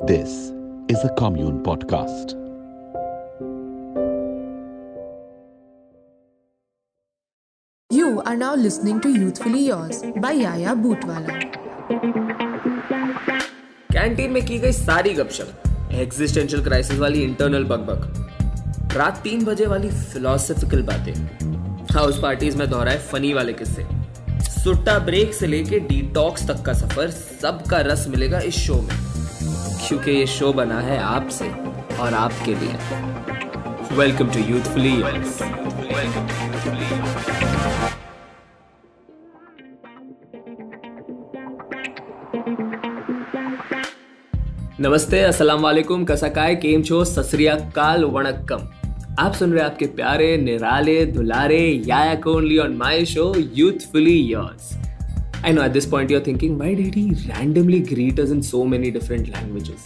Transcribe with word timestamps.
This 0.00 0.52
is 0.88 1.02
a 1.02 1.12
Commune 1.18 1.60
Podcast. 1.64 2.34
You 7.90 8.22
are 8.24 8.36
now 8.36 8.54
listening 8.54 9.00
to 9.00 9.08
Youthfully 9.08 9.66
Yours 9.66 10.04
by 10.16 10.32
Yaya 10.32 10.76
Bootwala. 10.76 11.34
Canteen 13.92 14.30
में 14.30 14.44
की 14.46 14.58
गई 14.58 14.72
सारी 14.72 15.14
गपशप 15.14 15.90
existential 15.94 16.62
crisis 16.64 16.98
वाली 16.98 17.22
इंटरनल 17.24 17.64
बकबक 17.64 18.94
रात 18.96 19.20
तीन 19.24 19.44
बजे 19.44 19.66
वाली 19.66 19.90
फिलोसफिकल 19.90 20.82
बातें 20.92 21.12
हाउस 21.94 22.22
पार्टीज़ 22.22 22.58
में 22.58 22.68
दोहराए 22.70 22.98
फनी 23.10 23.32
वाले 23.34 23.52
किस्से 23.62 23.86
सुट्टा 24.62 24.98
ब्रेक 25.10 25.34
से 25.34 25.46
लेके 25.46 25.80
डिटॉक्स 25.92 26.46
तक 26.48 26.64
का 26.66 26.72
सफ़र 26.84 27.10
सबका 27.10 27.80
रस 27.92 28.06
मिलेगा 28.08 28.40
इस 28.52 28.64
शो 28.66 28.80
में 28.82 29.07
क्योंकि 29.88 30.10
ये 30.10 30.26
शो 30.26 30.52
बना 30.52 30.80
है 30.80 30.98
आपसे 30.98 31.48
और 31.96 32.14
आपके 32.14 32.54
लिए। 32.54 33.96
वेलकम 33.96 34.30
टू 34.30 34.40
यूथफुली 34.48 34.90
नमस्ते 44.80 45.20
अस्सलाम 45.20 45.60
वालेकुम 45.60 46.04
कसकाय 46.04 46.54
केम 46.56 46.82
छो 46.82 47.04
ससरियाकाल 47.04 48.04
वणक्कम। 48.04 48.68
आप 49.18 49.32
सुन 49.32 49.52
रहे 49.52 49.64
आपके 49.64 49.86
प्यारे 49.86 50.36
निराले, 50.36 51.04
दुलारे 51.06 51.62
Yaya 51.86 52.20
only 52.26 52.58
on 52.58 52.76
my 52.76 53.04
show 53.04 53.32
youthfully 53.54 54.18
yours 54.22 54.72
I 55.44 55.52
know 55.52 55.62
at 55.62 55.72
this 55.72 55.86
point 55.86 56.10
you're 56.10 56.20
thinking, 56.20 56.58
why 56.58 56.74
did 56.74 56.94
he 56.94 57.14
randomly 57.28 57.80
greet 57.80 58.18
us 58.18 58.30
in 58.30 58.42
so 58.42 58.64
many 58.64 58.90
different 58.90 59.28
languages? 59.34 59.84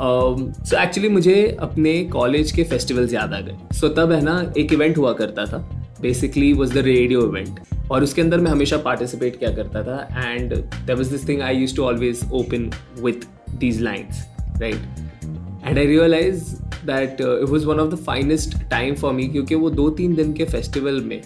Um, 0.00 0.52
so 0.64 0.76
actually 0.76 1.08
मुझे 1.08 1.34
अपने 1.60 1.92
कॉलेज 2.12 2.50
के 2.52 2.64
फेस्टिवल्स 2.64 3.12
याद 3.12 3.32
आ 3.32 3.40
गए। 3.40 3.56
सो 3.72 3.86
so, 3.86 3.96
तब 3.96 4.12
है 4.12 4.20
ना 4.24 4.52
एक 4.58 4.72
इवेंट 4.72 4.96
हुआ 4.98 5.12
करता 5.20 5.44
था। 5.46 5.58
Basically 6.00 6.52
was 6.52 6.74
the 6.74 6.84
radio 6.86 7.22
event 7.28 7.60
और 7.90 8.02
उसके 8.02 8.22
अंदर 8.22 8.40
मैं 8.40 8.50
हमेशा 8.50 8.76
पार्टिसिपेट 8.84 9.38
किया 9.38 9.50
करता 9.56 9.82
था। 9.82 10.24
And 10.24 10.54
there 10.54 10.96
was 10.96 11.10
this 11.10 11.28
thing 11.28 11.42
I 11.42 11.56
use 11.56 11.76
to 11.76 11.82
always 11.82 12.20
open 12.32 12.70
with 13.00 13.26
these 13.58 13.80
lines 13.82 14.24
right 14.60 15.64
and 15.66 15.78
I 15.78 15.86
realise 15.86 16.44
that 16.86 17.20
it 17.20 17.48
was 17.50 17.66
one 17.66 17.80
of 17.80 17.94
the 17.94 17.98
finest 18.06 18.58
time 18.70 18.94
for 18.94 19.12
me 19.12 19.28
क्योंकि 19.28 19.54
वो 19.54 19.70
दो 19.70 19.88
तीन 20.00 20.14
दिन 20.14 20.32
के 20.32 20.44
फेस्टिवल 20.44 21.00
में 21.04 21.20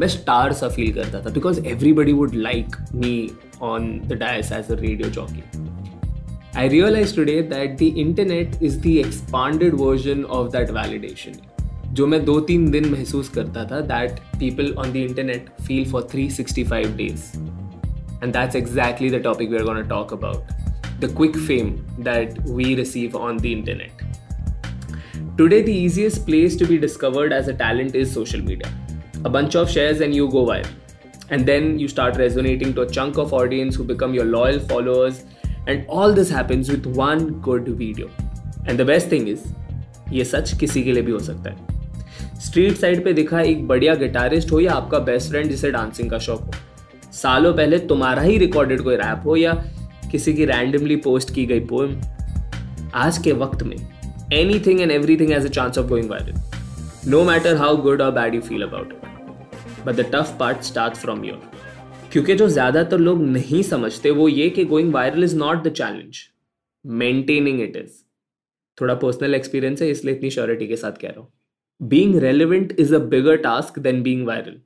मैं 0.00 0.08
स्टार 0.08 0.52
सा 0.52 0.68
फील 0.68 0.92
करता 0.92 1.20
था 1.24 1.30
because 1.32 1.60
everybody 1.66 2.12
would 2.12 2.34
like 2.34 2.76
me 2.94 3.30
on 3.62 3.88
the 4.06 4.12
dais 4.20 4.52
as 4.52 4.70
a 4.70 4.80
radio 4.80 5.08
jockey 5.10 5.42
I 6.56 6.68
realise 6.68 7.14
today 7.16 7.40
that 7.42 7.76
the 7.78 7.92
internet 7.98 8.62
is 8.62 8.78
the 8.80 8.86
expanded 8.98 9.74
version 9.80 10.24
of 10.24 10.50
that 10.52 10.70
validation 10.70 11.32
जो 11.94 12.06
मैं 12.06 12.24
दो 12.24 12.38
तीन 12.40 12.70
दिन 12.70 12.90
महसूस 12.92 13.28
करता 13.28 13.64
था 13.70 13.80
that 13.88 14.18
people 14.38 14.72
on 14.78 14.92
the 14.92 14.96
internet 14.96 15.50
feel 15.66 15.90
for 15.90 16.08
three 16.12 16.28
sixty 16.30 16.64
five 16.64 16.96
days 16.96 17.30
and 18.22 18.32
that's 18.32 18.56
exactly 18.56 19.10
the 19.10 19.22
topic 19.24 19.50
we 19.50 19.56
are 19.56 19.64
gonna 19.64 19.80
talk 19.88 20.12
about 20.12 21.00
the 21.00 21.14
quick 21.16 21.36
fame 21.38 21.70
that 22.00 22.38
we 22.48 22.74
receive 22.74 23.16
on 23.16 23.38
the 23.38 23.46
internet 23.46 24.02
Today, 25.36 25.62
the 25.62 25.72
easiest 25.74 26.24
place 26.26 26.54
to 26.54 26.64
be 26.64 26.78
discovered 26.78 27.32
as 27.32 27.48
a 27.48 27.54
talent 27.54 27.96
is 27.96 28.12
social 28.12 28.40
media. 28.40 28.68
A 29.24 29.30
bunch 29.30 29.54
of 29.54 29.70
shares 29.70 30.00
and 30.00 30.14
you 30.14 30.30
go 30.30 30.44
viral. 30.46 30.70
And 31.30 31.46
then 31.46 31.78
you 31.78 31.88
start 31.88 32.16
resonating 32.16 32.74
to 32.74 32.82
a 32.82 32.90
chunk 32.90 33.16
of 33.18 33.32
audience 33.32 33.76
who 33.76 33.84
become 33.84 34.14
your 34.14 34.26
loyal 34.26 34.60
followers. 34.60 35.24
And 35.66 35.86
all 35.88 36.12
this 36.12 36.30
happens 36.30 36.70
with 36.70 36.86
one 36.86 37.40
good 37.40 37.68
video. 37.68 38.10
And 38.66 38.78
the 38.78 38.84
best 38.84 39.08
thing 39.08 39.28
is, 39.28 39.46
ये 40.12 40.24
सच 40.24 40.52
किसी 40.58 40.82
के 40.84 40.92
लिए 40.92 41.02
भी 41.02 41.12
हो 41.12 41.18
सकता 41.18 41.50
है 41.50 41.72
street 42.40 42.76
side 42.78 43.04
पे 43.04 43.12
दिखा 43.12 43.40
एक 43.40 43.66
बढ़िया 43.68 43.94
गिटारिस्ट 43.94 44.52
हो 44.52 44.60
या 44.60 44.72
आपका 44.72 44.98
बेस्ट 45.06 45.30
फ्रेंड 45.30 45.50
जिसे 45.50 45.70
डांसिंग 45.70 46.10
का 46.10 46.18
शौक 46.26 46.40
हो 46.40 47.10
सालों 47.12 47.52
पहले 47.56 47.78
तुम्हारा 47.92 48.22
ही 48.22 48.36
रिकॉर्डेड 48.38 48.82
कोई 48.84 48.96
रैप 48.96 49.22
हो 49.26 49.36
या 49.36 49.54
किसी 50.10 50.34
की 50.34 50.44
रैंडमली 50.44 50.96
पोस्ट 51.06 51.34
की 51.34 51.46
गई 51.46 51.60
पोएम 51.72 51.96
आज 53.06 53.18
के 53.24 53.32
वक्त 53.44 53.62
में 53.62 53.76
anything 54.66 54.80
and 54.80 54.90
everything 55.20 55.30
has 55.32 55.46
a 55.46 55.50
chance 55.50 55.78
of 55.78 55.88
going 55.88 56.10
viral 56.10 57.10
no 57.10 57.24
matter 57.24 57.56
how 57.56 57.76
good 57.82 58.02
or 58.02 58.10
bad 58.12 58.34
you 58.34 58.40
feel 58.40 58.62
about 58.62 58.92
it 58.92 59.13
but 59.86 59.94
the 59.94 60.10
tough 60.12 60.36
part 60.40 60.62
start 60.64 60.94
from 60.96 61.24
your 61.24 61.50
क्योंकि 62.12 62.34
जो 62.34 62.48
ज़्यादातर 62.48 62.98
लोग 62.98 63.22
नहीं 63.22 63.62
समझते, 63.64 64.10
वो 64.10 64.28
ये 64.28 64.48
कि 64.50 64.64
going 64.64 64.92
viral 64.94 65.24
is 65.24 65.36
not 65.36 65.62
the 65.62 65.72
challenge 65.72 66.18
maintaining 66.84 67.60
it 67.60 67.76
is 67.76 68.02
थोड़ा 68.78 68.94
पर्सनल 68.96 69.34
एक्सपीरियंस 69.34 69.82
है, 69.82 69.90
इसलिए 69.90 70.14
इतनी 70.14 70.30
श्योरिटी 70.30 70.66
के 70.66 70.76
साथ 70.76 70.92
कह 71.00 71.08
रहा 71.08 71.20
हूँ। 71.20 71.32
Being 71.80 72.16
relevant 72.20 72.72
is 72.72 72.94
a 72.94 72.98
bigger 73.10 73.36
task 73.38 73.78
than 73.78 74.02
being 74.02 74.26
viral 74.26 74.60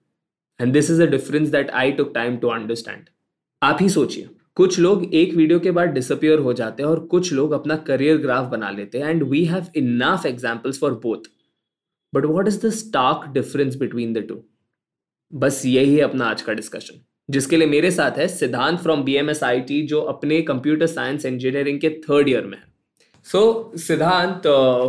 and 0.61 0.73
this 0.73 0.91
is 0.91 1.03
a 1.03 1.07
difference 1.07 1.49
that 1.49 1.71
I 1.73 1.93
took 1.93 2.12
time 2.15 2.37
to 2.37 2.49
understand 2.49 3.09
आप 3.62 3.78
ही 3.81 3.89
सोचिए, 3.89 4.28
कुछ 4.57 4.78
लोग 4.78 5.15
एक 5.15 5.34
वीडियो 5.34 5.59
के 5.61 5.71
बाद 5.71 5.89
डिसअपियर 5.91 6.39
हो 6.39 6.53
जाते 6.53 6.83
हैं 6.83 6.91
और 6.91 7.01
कुछ 7.07 7.33
लोग 7.33 7.53
अपना 7.53 7.77
करियर 7.89 8.17
ग्राफ 8.19 8.47
बना 8.51 8.71
लेते 8.71 8.99
हैं 8.99 9.09
and 9.09 9.23
we 9.31 9.45
have 9.47 9.67
enough 9.77 10.27
examples 10.27 10.81
for 10.81 10.95
both 11.03 11.28
but 12.12 12.25
what 12.27 12.49
is 12.49 12.61
the 12.67 12.71
stark 12.75 13.28
difference 13.34 13.77
between 13.77 14.12
the 14.12 14.27
two 14.28 14.43
बस 15.33 15.62
यही 15.66 15.94
है 15.97 16.03
अपना 16.03 16.27
आज 16.27 16.43
का 16.43 16.53
डिस्कशन 16.53 17.00
जिसके 17.31 17.56
लिए 17.56 17.66
मेरे 17.69 17.91
साथ 17.91 18.19
है 18.19 18.28
Siddhant 18.28 18.78
from 18.81 19.03
B 19.05 19.15
M 19.16 19.31
S 19.31 19.43
I 19.44 19.61
T 19.71 19.83
जो 19.87 20.00
अपने 20.12 20.41
कंप्यूटर 20.43 20.87
साइंस 20.87 21.25
इंजीनियरिंग 21.27 21.81
के 21.81 21.91
थर्ड 22.09 22.28
ईयर 22.28 22.47
में 22.47 22.56
है 22.59 22.65
so 23.27 23.43
Siddhant 23.78 24.47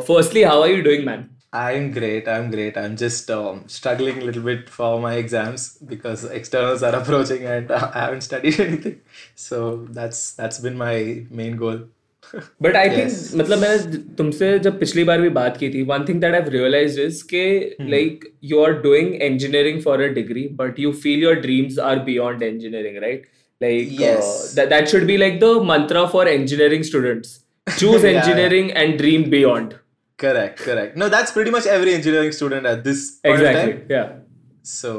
firstly 0.07 0.43
how 0.43 0.61
are 0.61 0.69
you 0.69 0.81
doing 0.83 1.05
man 1.05 1.27
I'm 1.53 1.85
great. 1.93 2.27
I'm 2.27 2.51
great. 2.51 2.75
I'm 2.77 2.95
just 2.95 3.31
um, 3.31 3.61
struggling 3.67 4.19
a 4.19 4.25
little 4.25 4.43
bit 4.43 4.67
for 4.69 4.89
my 5.01 5.13
exams 5.15 5.63
because 5.83 6.25
externals 6.39 6.83
are 6.83 6.91
approaching 6.97 7.43
and 7.43 7.71
I 7.71 7.79
haven't 7.93 8.21
studied 8.21 8.59
anything. 8.59 8.99
So 9.35 9.61
that's 9.99 10.19
that's 10.33 10.59
been 10.59 10.77
my 10.77 11.25
main 11.31 11.57
goal. 11.57 11.79
But 12.35 12.75
I 12.75 12.89
think 12.89 13.11
मतलब 13.35 13.59
मैंने 13.59 13.97
तुमसे 14.17 14.57
जब 14.59 14.79
पिछली 14.79 15.03
बार 15.03 15.21
भी 15.21 15.29
बात 15.37 15.57
की 15.57 15.69
थी 15.69 15.81
one 15.85 16.05
thing 16.09 16.21
that 16.21 16.35
I 16.35 16.49
realise 16.49 16.99
is 17.01 17.23
के 17.29 17.43
like 17.89 18.29
you 18.43 18.63
are 18.63 18.73
doing 18.81 19.13
engineering 19.23 19.81
for 19.81 20.01
a 20.01 20.07
degree 20.13 20.47
but 20.53 20.79
you 20.79 20.91
feel 21.01 21.23
your 21.23 21.35
dreams 21.41 21.79
are 21.89 21.99
beyond 22.05 22.43
engineering 22.43 22.97
right 23.03 23.27
like 23.61 24.69
that 24.69 24.87
should 24.87 25.03
be 25.03 25.17
like 25.17 25.39
the 25.39 25.53
mantra 25.65 26.05
for 26.07 26.29
engineering 26.29 26.83
students 26.83 27.39
choose 27.67 28.07
engineering 28.07 28.71
and 28.71 28.97
dream 28.97 29.23
beyond 29.29 29.73
correct 30.19 30.59
correct 30.61 30.97
no 30.97 31.09
that's 31.09 31.31
pretty 31.31 31.51
much 31.51 31.67
every 31.69 31.91
engineering 31.91 32.31
student 32.33 32.65
at 32.65 32.83
this 32.83 33.09
exactly 33.25 33.95
yeah 33.95 34.03
so 34.65 34.93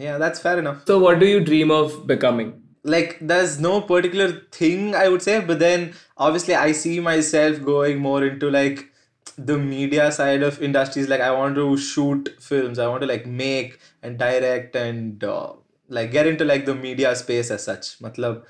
yeah 0.00 0.18
that's 0.18 0.42
fair 0.42 0.58
enough 0.58 0.84
so 0.86 0.98
what 1.00 1.18
do 1.18 1.26
you 1.26 1.40
dream 1.44 1.72
of 1.72 1.96
becoming 2.06 2.52
like 2.84 3.18
there's 3.20 3.60
no 3.60 3.80
particular 3.80 4.32
thing 4.50 4.94
I 4.94 5.08
would 5.08 5.22
say, 5.22 5.40
but 5.40 5.58
then 5.58 5.94
obviously 6.16 6.54
I 6.54 6.72
see 6.72 7.00
myself 7.00 7.62
going 7.62 7.98
more 7.98 8.24
into 8.24 8.50
like 8.50 8.90
the 9.38 9.58
media 9.58 10.10
side 10.12 10.42
of 10.42 10.62
industries. 10.62 11.08
Like 11.08 11.20
I 11.20 11.30
want 11.30 11.54
to 11.56 11.76
shoot 11.76 12.34
films, 12.40 12.78
I 12.78 12.88
want 12.88 13.02
to 13.02 13.06
like 13.06 13.26
make 13.26 13.78
and 14.02 14.18
direct 14.18 14.74
and 14.76 15.22
uh, 15.22 15.52
like 15.88 16.10
get 16.10 16.26
into 16.26 16.44
like 16.44 16.64
the 16.66 16.74
media 16.74 17.14
space 17.14 17.50
as 17.50 17.64
such. 17.64 17.98
Matlab, 18.00 18.44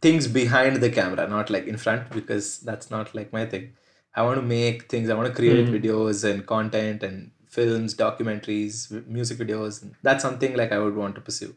things 0.00 0.26
behind 0.28 0.76
the 0.76 0.90
camera, 0.90 1.28
not 1.28 1.50
like 1.50 1.66
in 1.66 1.76
front 1.76 2.10
because 2.10 2.58
that's 2.60 2.90
not 2.90 3.14
like 3.14 3.32
my 3.32 3.44
thing. 3.44 3.72
I 4.14 4.22
want 4.22 4.36
to 4.36 4.42
make 4.42 4.88
things. 4.88 5.10
I 5.10 5.14
want 5.14 5.28
to 5.28 5.34
create 5.34 5.66
mm-hmm. 5.66 5.74
videos 5.74 6.24
and 6.24 6.46
content 6.46 7.02
and 7.02 7.32
films, 7.46 7.94
documentaries, 7.94 9.06
music 9.06 9.36
videos. 9.36 9.86
That's 10.02 10.22
something 10.22 10.56
like 10.56 10.72
I 10.72 10.78
would 10.78 10.96
want 10.96 11.16
to 11.16 11.20
pursue. 11.20 11.54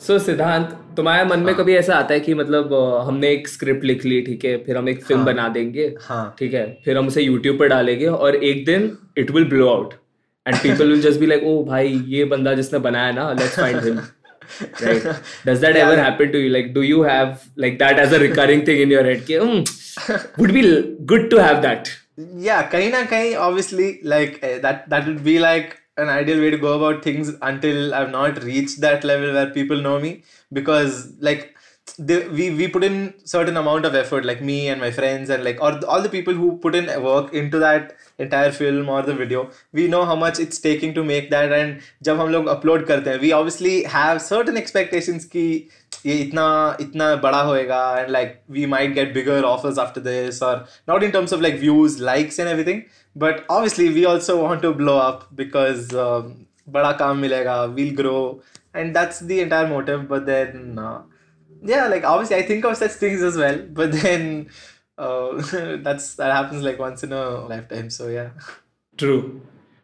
So 0.00 0.16
so, 0.18 0.24
Siddhant 0.24 0.66
तुम्हारे 0.96 1.24
मन 1.24 1.30
हाँ. 1.30 1.44
में 1.44 1.52
हाँ. 1.52 1.62
कभी 1.62 1.74
ऐसा 1.76 1.94
आता 1.94 2.14
है 2.14 2.20
कि 2.20 2.34
मतलब 2.34 2.74
हमने 3.06 3.30
एक 3.30 3.48
स्क्रिप्ट 3.48 3.84
लिख 3.84 4.04
ली 4.04 4.20
ठीक 4.22 4.44
है 4.44 4.56
फिर 4.64 4.76
हम 4.76 4.88
एक 4.88 5.02
फ़िल्म 5.04 5.20
हाँ. 5.20 5.26
बना 5.26 5.48
देंगे 5.48 5.86
हाँ. 6.02 6.34
ठीक 6.38 6.54
है 6.54 6.66
फिर 6.84 6.98
हम 6.98 7.06
उसे 7.06 7.22
यूट्यूब 7.22 7.58
पर 7.58 7.68
डालेंगे 7.68 8.06
और 8.06 8.36
एक 8.44 8.64
दिन 8.66 8.96
it 9.18 9.30
will 9.30 9.44
blow 9.48 9.68
out 9.68 9.94
and 10.46 10.56
people 10.56 10.90
will 10.90 11.00
just 11.02 11.20
be 11.20 11.26
like 11.26 11.44
oh 11.44 11.62
भाई 11.64 12.00
ये 12.08 12.24
बंदा 12.34 12.54
जिसने 12.54 12.78
बनाया 12.86 13.12
ना 13.12 13.32
let's 13.32 13.60
find 13.60 13.80
him 13.84 13.98
right 14.80 15.02
does 15.46 15.58
that 15.62 15.74
yeah. 15.76 15.86
ever 15.86 15.96
happen 16.00 16.30
to 16.34 16.38
you 16.42 16.52
like 16.52 16.68
do 16.76 16.82
you 16.82 17.00
have 17.06 17.42
like 17.64 17.74
that 17.80 17.98
as 18.04 18.14
a 18.18 18.20
recurring 18.22 18.62
thing 18.68 18.78
in 18.84 18.94
your 18.94 19.02
head 19.08 19.26
ki, 19.26 19.34
mm, 19.34 20.38
would 20.38 20.54
be 20.54 20.62
good 21.10 21.26
to 21.34 21.42
have 21.42 21.60
that 21.66 21.90
yeah 22.46 22.62
kahin 22.76 22.96
na 22.96 23.02
kahin 23.10 23.36
obviously 23.48 23.90
like 24.14 24.40
uh, 24.42 24.54
that 24.64 24.88
that 24.94 25.10
would 25.10 25.22
be 25.28 25.36
like 25.44 25.76
an 25.97 26.09
ideal 26.09 26.39
way 26.39 26.49
to 26.49 26.57
go 26.57 26.73
about 26.73 27.03
things 27.03 27.31
until 27.41 27.93
I've 27.93 28.11
not 28.11 28.43
reached 28.43 28.81
that 28.81 29.03
level 29.03 29.33
where 29.33 29.49
people 29.49 29.81
know 29.81 29.99
me 29.99 30.23
because 30.51 31.13
like 31.19 31.55
the, 31.97 32.27
we 32.31 32.49
we 32.49 32.67
put 32.67 32.83
in 32.83 33.13
certain 33.25 33.57
amount 33.57 33.85
of 33.85 33.93
effort 33.93 34.25
like 34.25 34.41
me 34.41 34.69
and 34.69 34.79
my 34.81 34.89
friends 34.89 35.29
and 35.29 35.43
like 35.43 35.61
or 35.61 35.85
all 35.85 36.01
the 36.01 36.09
people 36.09 36.33
who 36.33 36.57
put 36.57 36.75
in 36.75 36.85
work 37.03 37.33
into 37.33 37.59
that 37.59 37.95
entire 38.17 38.51
film 38.51 38.89
or 38.89 39.01
the 39.01 39.13
video 39.13 39.49
we 39.73 39.87
know 39.87 40.05
how 40.05 40.15
much 40.15 40.39
it's 40.39 40.59
taking 40.59 40.93
to 40.93 41.03
make 41.03 41.29
that 41.29 41.51
and 41.51 41.81
जब 42.03 42.19
हम 42.19 42.29
लोग 42.29 42.47
upload 42.55 42.85
करते 42.87 43.09
हैं 43.09 43.19
we 43.19 43.31
obviously 43.39 43.83
have 43.83 44.21
certain 44.21 44.57
expectations 44.63 45.25
कि 45.35 45.45
ये 46.05 46.15
इतना 46.23 46.47
इतना 46.81 47.15
बड़ा 47.21 47.41
होएगा 47.41 47.83
and 47.99 48.11
like 48.11 48.41
we 48.49 48.65
might 48.65 48.95
get 48.95 49.13
bigger 49.13 49.39
offers 49.45 49.77
after 49.77 50.01
this 50.09 50.41
or 50.41 50.55
not 50.87 51.03
in 51.03 51.11
terms 51.11 51.31
of 51.31 51.41
like 51.41 51.59
views 51.59 51.99
likes 51.99 52.39
and 52.39 52.49
everything 52.49 52.83
but 53.18 53.44
obviously 53.48 53.88
we 53.90 54.04
also 54.04 54.40
want 54.42 54.62
to 54.62 54.72
blow 54.72 54.96
up 54.98 55.26
because 55.34 55.92
um, 55.94 56.46
bada 56.70 56.96
kaam 56.98 57.20
milega, 57.24 57.56
we'll 57.74 57.94
grow, 57.94 58.40
and 58.74 58.94
that's 58.94 59.20
the 59.20 59.40
entire 59.40 59.68
motive. 59.68 60.08
But 60.08 60.26
then, 60.26 60.78
uh, 60.78 61.02
yeah, 61.62 61.88
like 61.88 62.04
obviously 62.04 62.36
I 62.36 62.42
think 62.42 62.64
of 62.64 62.76
such 62.76 62.92
things 62.92 63.22
as 63.22 63.36
well, 63.36 63.58
but 63.80 63.92
then 63.92 64.50
uh, 64.96 65.30
that's 65.88 66.14
that 66.14 66.32
happens 66.32 66.62
like 66.62 66.78
once 66.78 67.02
in 67.02 67.12
a 67.12 67.24
lifetime. 67.54 67.90
So 67.90 68.08
yeah. 68.08 68.30
True 68.96 69.42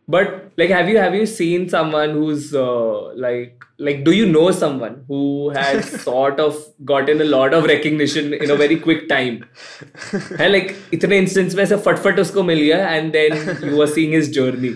but 0.09 0.53
like 0.57 0.71
have 0.71 0.89
you 0.89 0.99
have 0.99 1.15
you 1.15 1.27
seen 1.27 1.69
someone 1.69 2.11
who's 2.11 2.55
uh, 2.55 3.15
like 3.15 3.65
like 3.79 4.05
do 4.05 4.13
you 4.13 4.27
know 4.27 4.51
someone 4.51 5.05
who 5.09 5.51
has 5.51 5.89
sort 6.03 6.39
of 6.39 6.57
gotten 6.85 7.21
a 7.21 7.25
lot 7.25 7.55
of 7.55 7.65
recognition 7.65 8.35
in 8.35 8.51
a 8.51 8.57
very 8.57 8.79
quick 8.79 9.09
time? 9.09 9.45
Like 10.55 10.75
itne 10.99 11.17
instance 11.23 11.55
mein 11.61 11.67
fat 11.73 11.85
fatfat 11.87 12.21
usko 12.25 12.45
mil 12.51 12.61
gaya 12.67 12.83
and 12.97 13.13
then 13.13 13.39
you 13.69 13.77
were 13.77 13.87
seeing 13.87 14.13
his 14.13 14.31
journey. 14.31 14.75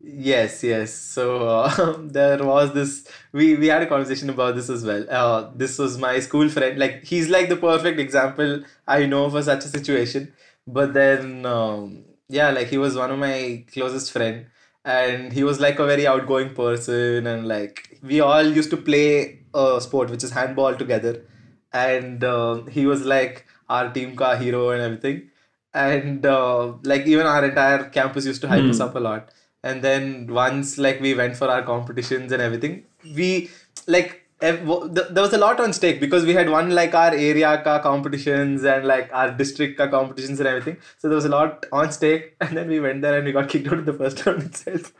Yes 0.00 0.62
yes. 0.64 0.92
So 0.92 1.48
uh, 1.48 1.96
there 2.18 2.44
was 2.44 2.72
this 2.74 3.06
we 3.32 3.54
we 3.56 3.68
had 3.68 3.82
a 3.82 3.86
conversation 3.86 4.30
about 4.30 4.56
this 4.56 4.68
as 4.70 4.84
well. 4.84 5.04
Uh, 5.08 5.50
this 5.54 5.78
was 5.78 5.98
my 5.98 6.18
school 6.20 6.48
friend 6.48 6.78
like 6.78 7.04
he's 7.04 7.28
like 7.28 7.48
the 7.48 7.56
perfect 7.56 8.00
example 8.00 8.62
i 8.86 9.04
know 9.06 9.28
for 9.30 9.42
such 9.42 9.64
a 9.64 9.68
situation. 9.68 10.32
But 10.66 10.94
then 10.94 11.46
um, 11.46 12.04
yeah 12.28 12.50
like 12.50 12.68
he 12.68 12.78
was 12.78 12.96
one 12.96 13.10
of 13.10 13.18
my 13.18 13.64
closest 13.72 14.12
friend 14.12 14.46
and 14.84 15.32
he 15.32 15.44
was 15.44 15.60
like 15.60 15.78
a 15.78 15.86
very 15.86 16.06
outgoing 16.06 16.54
person, 16.54 17.26
and 17.26 17.46
like 17.48 17.98
we 18.02 18.20
all 18.20 18.44
used 18.44 18.70
to 18.70 18.76
play 18.76 19.40
a 19.54 19.80
sport 19.80 20.10
which 20.10 20.24
is 20.24 20.30
handball 20.30 20.74
together, 20.74 21.24
and 21.72 22.24
uh, 22.24 22.62
he 22.64 22.86
was 22.86 23.04
like 23.04 23.46
our 23.68 23.92
team 23.92 24.16
ka 24.16 24.36
hero 24.36 24.70
and 24.70 24.82
everything, 24.82 25.30
and 25.74 26.26
uh, 26.26 26.72
like 26.84 27.06
even 27.06 27.26
our 27.26 27.44
entire 27.44 27.88
campus 27.90 28.26
used 28.26 28.40
to 28.42 28.48
hype 28.48 28.68
us 28.68 28.80
up 28.80 28.94
a 28.96 29.00
lot. 29.00 29.30
And 29.62 29.82
then 29.82 30.26
once 30.32 30.78
like 30.78 31.00
we 31.00 31.14
went 31.14 31.36
for 31.36 31.48
our 31.48 31.62
competitions 31.62 32.32
and 32.32 32.42
everything 32.42 32.84
we 33.04 33.50
like 33.86 34.10
ev- 34.10 34.10
w- 34.10 34.20
th- 34.20 34.21
there 34.42 35.22
was 35.22 35.32
a 35.32 35.38
lot 35.38 35.60
on 35.60 35.72
stake 35.72 36.00
because 36.00 36.24
we 36.24 36.34
had 36.34 36.50
won 36.50 36.70
like 36.70 36.94
our 36.94 37.14
area 37.14 37.62
ka 37.62 37.78
competitions 37.78 38.64
and 38.64 38.84
like 38.84 39.08
our 39.12 39.30
district 39.30 39.78
ka 39.78 39.86
competitions 39.86 40.40
and 40.40 40.48
everything. 40.48 40.78
So 40.98 41.08
there 41.08 41.14
was 41.14 41.24
a 41.24 41.28
lot 41.28 41.66
on 41.70 41.92
stake, 41.92 42.34
and 42.40 42.56
then 42.56 42.68
we 42.68 42.80
went 42.80 43.02
there 43.02 43.16
and 43.16 43.24
we 43.24 43.32
got 43.32 43.48
kicked 43.48 43.68
out 43.68 43.78
of 43.78 43.86
the 43.86 43.92
first 43.92 44.26
round 44.26 44.42
itself. 44.42 44.92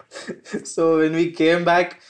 so 0.64 0.98
when 0.98 1.12
we 1.14 1.32
came 1.32 1.64
back, 1.64 2.00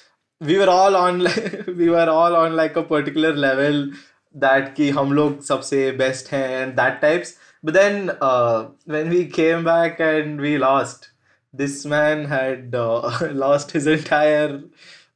we 0.40 0.58
were 0.58 0.69
all 0.69 0.94
on 0.94 1.20
like, 1.20 1.67
we 1.67 1.88
were 1.88 2.08
all 2.08 2.37
on 2.37 2.55
like 2.55 2.76
a 2.76 2.82
particular 2.82 3.34
level 3.34 3.90
that 4.34 4.75
ki 4.75 4.90
hum 4.90 5.12
log 5.12 5.38
sabse 5.38 5.96
best 5.96 6.29
hand 6.29 6.52
and 6.52 6.76
that 6.76 7.00
types. 7.00 7.38
But 7.62 7.75
then 7.75 8.17
uh, 8.20 8.69
when 8.84 9.08
we 9.08 9.26
came 9.26 9.64
back 9.64 10.00
and 10.00 10.40
we 10.40 10.58
lost, 10.58 11.11
this 11.52 11.84
man 11.87 12.25
had 12.26 12.75
uh, 12.75 13.29
lost 13.32 13.70
his 13.70 13.87
entire 13.87 14.62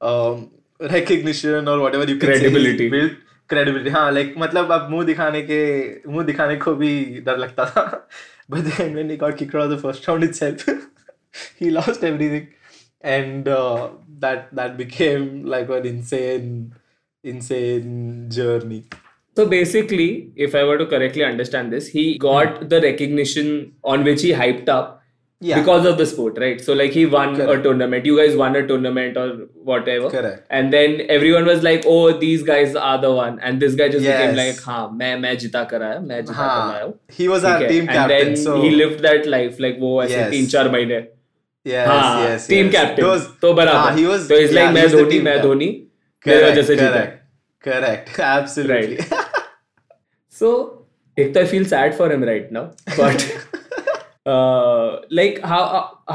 um, 0.01 0.51
recognition 0.83 1.69
और 1.69 1.79
whatever 1.95 2.11
you 2.11 2.19
credibility 2.19 2.89
build 2.89 3.13
credibility 3.49 3.91
हाँ 3.91 4.13
like 4.13 4.35
मतलब 4.39 4.73
अब 4.73 4.91
मुँह 4.91 5.05
दिखाने 5.07 5.43
के 5.43 5.61
मुँह 6.13 6.25
दिखाने 6.25 6.57
को 6.57 6.75
भी 6.75 7.05
डर 7.27 7.39
लगता 7.39 7.65
था। 7.65 8.09
But 8.51 8.59
then 8.59 8.95
when 8.95 9.11
he 9.11 9.17
got 9.17 9.39
kicked 9.39 9.57
out 9.57 9.79
first 9.81 10.09
round 10.09 10.25
itself 10.25 10.69
he 11.61 11.71
lost 11.71 12.05
everything 12.05 12.47
and 13.05 13.45
that 13.49 14.49
that 14.55 14.73
became 14.77 15.43
like 15.51 15.71
an 15.71 15.87
insane 15.95 16.73
insane 17.25 18.29
journey 18.39 18.85
So 19.39 19.45
basically, 19.45 20.33
if 20.35 20.55
I 20.55 20.65
were 20.65 20.79
to 20.79 20.87
correctly 20.87 21.23
understand 21.23 21.71
this, 21.71 21.89
he 21.89 22.17
got 22.19 22.71
the 22.71 22.81
recognition 22.81 23.49
on 23.85 24.05
which 24.05 24.23
he 24.23 24.31
hyped 24.33 24.71
up. 24.75 25.03
Yeah. 25.44 25.60
because 25.60 25.86
of 25.90 25.98
the 26.00 26.06
sport, 26.06 26.36
right? 26.42 26.60
So 26.66 26.74
like 26.80 26.92
he 26.96 27.04
won 27.14 27.32
a 27.34 27.38
Correct. 27.38 27.64
tournament. 27.68 28.06
You 28.10 28.16
guys 28.18 28.36
won 28.42 28.56
a 28.58 28.60
tournament 28.72 29.16
or 29.22 29.30
whatever. 29.70 30.10
Correct. 30.16 30.44
And 30.58 30.72
then 30.76 30.94
everyone 31.16 31.48
was 31.52 31.64
like, 31.68 31.88
"Oh, 31.94 32.12
these 32.24 32.44
guys 32.50 32.76
are 32.90 32.98
the 33.06 33.12
one," 33.20 33.40
and 33.50 33.64
this 33.66 33.78
guy 33.80 33.88
just 33.96 34.06
became 34.10 34.36
Yes. 34.36 34.38
like, 34.42 34.60
"हाँ, 34.66 34.84
मैं 35.00 35.10
मैं 35.24 35.32
जिता 35.46 35.64
कर 35.72 35.84
आया, 35.88 36.00
मैं 36.12 36.20
जिता 36.26 36.36
कर 36.36 36.44
हाँ 36.50 36.68
लाया 36.74 36.84
हूँ." 36.84 36.94
he 37.20 37.30
was 37.32 37.48
our 37.52 37.58
ठीक 37.64 37.68
है? 37.68 37.72
team 37.72 37.90
And 37.90 37.98
captain 38.00 38.30
then 38.36 38.38
so 38.44 38.60
he 38.66 38.70
lived 38.84 39.02
that 39.08 39.26
life 39.36 39.64
like 39.68 39.80
वो 39.86 39.92
ऐसे 40.04 40.16
Yes. 40.20 40.30
तीन 40.36 40.46
चार 40.56 40.70
महीने. 40.76 41.02
yes 41.72 41.88
हाँ, 41.88 42.28
yes 42.28 42.48
team 42.52 42.70
yes. 42.70 42.76
captain. 42.76 43.06
Those- 43.08 43.28
तो 43.42 43.54
बराबर. 43.62 43.78
हाँ, 43.80 43.98
he 43.98 44.06
was 44.12 44.28
तो 44.34 44.40
it's 44.44 44.54
like 44.60 44.64
yeah, 44.64 44.70
he 44.70 44.76
मैं 44.80 44.84
was 44.84 44.92
the 44.92 45.04
धोनी, 45.04 45.12
team 45.16 45.24
मैं 45.30 45.36
captain. 45.38 45.52
धोनी. 45.54 45.72
मेरी 46.28 46.44
वजह 46.44 46.54
correct 46.54 46.68
से 46.68 46.76
जीता 46.76 47.00
है. 47.00 47.22
correct 47.68 48.14
correct 48.20 48.20
absolutely 48.34 49.10
So, 50.42 50.52
एक 51.20 51.34
तो 51.34 51.40
I 51.40 51.46
feel 51.56 51.66
sad 51.72 51.96
for 52.02 52.12
him 52.14 52.24
right 52.32 52.52
now, 52.58 52.64
but 52.98 53.26
uh, 54.26 55.00
like 55.20 55.40
how 55.54 55.62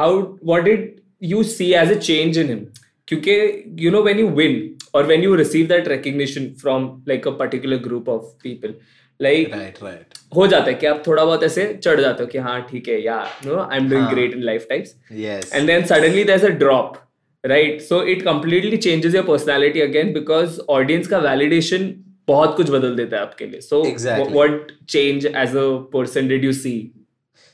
how 0.03 0.11
what 0.51 0.65
did 0.65 0.85
you 1.33 1.45
see 1.45 1.75
as 1.75 1.91
a 1.91 2.01
change 2.11 2.37
in 2.45 2.49
him? 2.55 2.67
क्योंकि 3.09 3.39
you 3.85 3.91
know 3.95 4.03
when 4.09 4.19
you 4.25 4.29
win 4.43 4.55
or 4.93 5.03
when 5.13 5.23
you 5.29 5.37
receive 5.41 5.69
that 5.73 5.89
recognition 5.95 6.55
from 6.63 6.87
like 7.07 7.27
a 7.27 7.33
particular 7.33 7.79
group 7.89 8.09
of 8.09 8.23
people, 8.45 8.73
like 9.21 9.53
right 9.57 9.81
right 9.83 10.17
हो 10.37 10.47
जाता 10.47 10.71
है 10.71 10.75
कि 10.75 10.87
आप 10.87 11.03
थोड़ा 11.07 11.25
बहुत 11.25 11.43
ऐसे 11.43 11.67
चढ़ 11.83 12.01
जाते 12.01 12.23
हो 12.23 12.27
कि 12.31 12.39
हाँ 12.47 12.61
ठीक 12.71 12.89
है 12.89 13.01
या 13.03 13.19
नो 13.47 13.59
आई 13.63 13.77
एम 13.79 13.89
डूइंग 13.91 14.05
हाँ. 14.05 14.13
Great 14.15 14.33
in 14.35 14.43
life 14.43 14.67
types 14.71 14.95
yes 15.27 15.53
and 15.59 15.73
then 15.73 15.87
suddenly 15.93 16.25
there's 16.31 16.47
a 16.49 16.55
drop 16.65 16.97
right 17.45 17.83
so 17.89 18.01
it 18.15 18.25
completely 18.29 18.79
changes 18.89 19.17
your 19.19 19.25
personality 19.31 19.83
again 19.87 20.13
because 20.19 20.59
audience 20.79 21.09
का 21.15 21.21
validation 21.29 21.87
बहुत 22.29 22.57
कुछ 22.57 22.71
बदल 22.71 22.95
देता 22.97 23.17
है 23.17 23.23
आपके 23.23 23.47
लिए 23.47 23.61
so 23.69 23.83
Exactly. 23.93 24.25
wh- 24.25 24.37
what 24.39 24.73
change 24.95 25.27
as 25.45 25.55
a 25.65 25.67
person 25.97 26.31
did 26.35 26.47
you 26.51 26.55
see 26.63 26.77